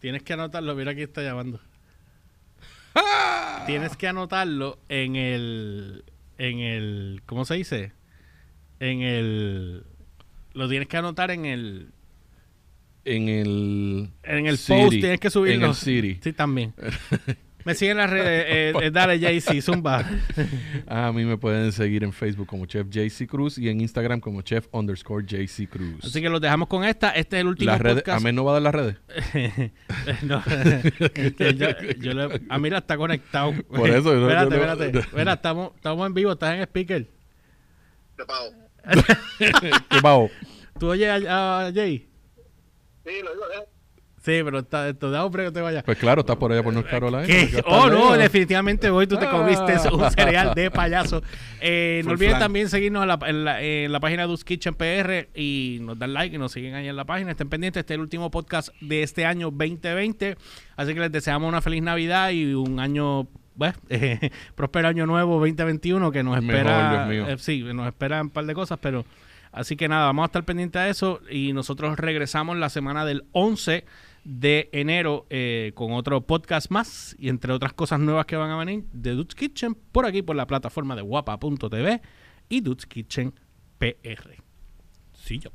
Tienes 0.00 0.22
que 0.22 0.32
anotarlo, 0.32 0.74
mira 0.74 0.92
aquí 0.92 1.02
está 1.02 1.22
llamando. 1.22 1.60
Tienes 3.66 3.96
que 3.96 4.08
anotarlo 4.08 4.78
en 4.88 5.16
el. 5.16 6.04
En 6.38 6.58
el. 6.58 7.22
¿Cómo 7.26 7.44
se 7.44 7.54
dice? 7.54 7.92
En 8.80 9.02
el. 9.02 9.84
Lo 10.54 10.68
tienes 10.68 10.88
que 10.88 10.96
anotar 10.96 11.30
en 11.30 11.44
el. 11.44 11.88
En 13.04 13.28
el. 13.28 14.10
En 14.22 14.46
el 14.46 14.58
post 14.58 14.90
tienes 14.90 15.20
que 15.20 15.30
subirlo. 15.30 15.64
En 15.66 15.70
el 15.70 15.76
City. 15.76 16.18
Sí, 16.22 16.32
también. 16.32 16.74
Me 17.64 17.74
siguen 17.74 17.92
en 17.92 17.96
las 17.98 18.10
redes, 18.10 18.46
eh, 18.48 18.72
eh 18.82 18.90
dale 18.92 19.18
JC, 19.18 19.60
Zumba. 19.60 20.04
a 20.86 21.12
mí 21.12 21.24
me 21.24 21.36
pueden 21.36 21.72
seguir 21.72 22.04
en 22.04 22.12
Facebook 22.12 22.46
como 22.46 22.66
Chef 22.66 22.86
JC 22.88 23.26
Cruz 23.28 23.58
y 23.58 23.68
en 23.68 23.80
Instagram 23.80 24.20
como 24.20 24.42
Chef 24.42 24.66
underscore 24.72 25.24
JC 25.26 25.68
Cruz. 25.68 26.04
Así 26.04 26.20
que 26.20 26.28
los 26.28 26.40
dejamos 26.40 26.68
con 26.68 26.84
esta. 26.84 27.10
Este 27.10 27.36
es 27.36 27.40
el 27.42 27.48
último 27.48 27.70
las 27.70 27.80
redes, 27.80 28.08
¿A 28.08 28.20
mí 28.20 28.32
no 28.32 28.44
va 28.44 28.56
a 28.56 28.60
dar 28.60 28.62
las 28.62 28.74
redes? 28.74 28.96
no. 30.22 30.42
yo, 32.00 32.14
le, 32.14 32.40
ah, 32.48 32.58
mira, 32.58 32.78
está 32.78 32.96
conectado. 32.96 33.52
Por 33.68 33.90
eso. 33.90 34.14
espérate, 34.14 34.54
espérate. 34.54 35.16
Mira, 35.16 35.32
estamos, 35.34 35.72
estamos 35.76 36.06
en 36.06 36.14
vivo, 36.14 36.32
estás 36.32 36.54
en 36.54 36.62
speaker. 36.62 37.06
¿Qué 38.16 38.24
pago? 38.24 38.50
¿Qué 39.90 40.00
pago? 40.00 40.30
¿Tú 40.78 40.88
oyes 40.88 41.26
a, 41.26 41.66
a 41.66 41.72
Jay? 41.72 42.08
Sí, 43.04 43.12
lo 43.22 43.32
digo, 43.32 43.44
¿eh? 43.58 43.79
Sí, 44.20 44.42
pero 44.44 44.58
está, 44.58 44.86
esto 44.86 45.10
da 45.10 45.24
hombre 45.24 45.46
que 45.46 45.50
te 45.50 45.62
vaya. 45.62 45.82
Pues 45.82 45.96
claro, 45.96 46.20
estás 46.20 46.36
por 46.36 46.52
allá 46.52 46.62
por 46.62 46.74
North 46.74 46.90
Carolina. 46.90 47.26
Oh, 47.64 47.88
no, 47.88 48.12
definitivamente 48.18 48.90
hoy 48.90 49.06
tú 49.06 49.16
te 49.16 49.26
comiste 49.26 49.76
un 49.90 50.10
cereal 50.10 50.52
de 50.54 50.70
payaso. 50.70 51.22
Eh, 51.58 52.02
no 52.04 52.12
olviden 52.12 52.38
también 52.38 52.68
seguirnos 52.68 53.02
en 53.02 53.44
la, 53.44 53.62
en, 53.62 53.92
la, 53.92 54.00
página 54.00 54.26
de 54.26 54.32
Us 54.34 54.44
Kitchen 54.44 54.74
PR 54.74 55.28
y 55.34 55.78
nos 55.80 55.98
dan 55.98 56.12
like 56.12 56.36
y 56.36 56.38
nos 56.38 56.52
siguen 56.52 56.74
ahí 56.74 56.86
en 56.86 56.96
la 56.96 57.06
página. 57.06 57.30
Estén 57.30 57.48
pendientes, 57.48 57.80
este 57.80 57.94
es 57.94 57.96
el 57.96 58.02
último 58.02 58.30
podcast 58.30 58.68
de 58.82 59.02
este 59.02 59.24
año 59.24 59.50
2020. 59.50 60.36
Así 60.76 60.92
que 60.92 61.00
les 61.00 61.12
deseamos 61.12 61.48
una 61.48 61.62
feliz 61.62 61.82
Navidad 61.82 62.28
y 62.28 62.52
un 62.52 62.78
año 62.78 63.26
bueno, 63.54 63.74
eh, 63.88 64.30
próspero 64.54 64.88
año 64.88 65.06
nuevo 65.06 65.38
2021 65.40 66.12
que 66.12 66.22
nos 66.22 66.36
espera. 66.36 67.08
Eh, 67.10 67.36
sí, 67.38 67.62
nos 67.62 67.86
esperan 67.86 68.26
un 68.26 68.30
par 68.30 68.44
de 68.44 68.52
cosas, 68.52 68.78
pero 68.82 69.06
así 69.50 69.76
que 69.76 69.88
nada, 69.88 70.04
vamos 70.04 70.24
a 70.24 70.26
estar 70.26 70.44
pendientes 70.44 70.82
de 70.82 70.90
eso 70.90 71.20
y 71.30 71.54
nosotros 71.54 71.98
regresamos 71.98 72.58
la 72.58 72.68
semana 72.68 73.06
del 73.06 73.24
11 73.32 73.84
de 74.24 74.68
enero 74.72 75.26
eh, 75.30 75.72
con 75.74 75.92
otro 75.92 76.20
podcast 76.26 76.70
más 76.70 77.16
y 77.18 77.28
entre 77.28 77.52
otras 77.52 77.72
cosas 77.72 78.00
nuevas 78.00 78.26
que 78.26 78.36
van 78.36 78.50
a 78.50 78.56
venir 78.56 78.84
de 78.92 79.12
Dudes 79.12 79.34
Kitchen 79.34 79.74
por 79.74 80.06
aquí 80.06 80.22
por 80.22 80.36
la 80.36 80.46
plataforma 80.46 80.96
de 80.96 81.02
guapa.tv 81.02 82.00
y 82.48 82.60
Dudes 82.60 82.86
Kitchen 82.86 83.34
PR. 83.78 84.42
Sí, 85.14 85.38
yo. 85.38 85.50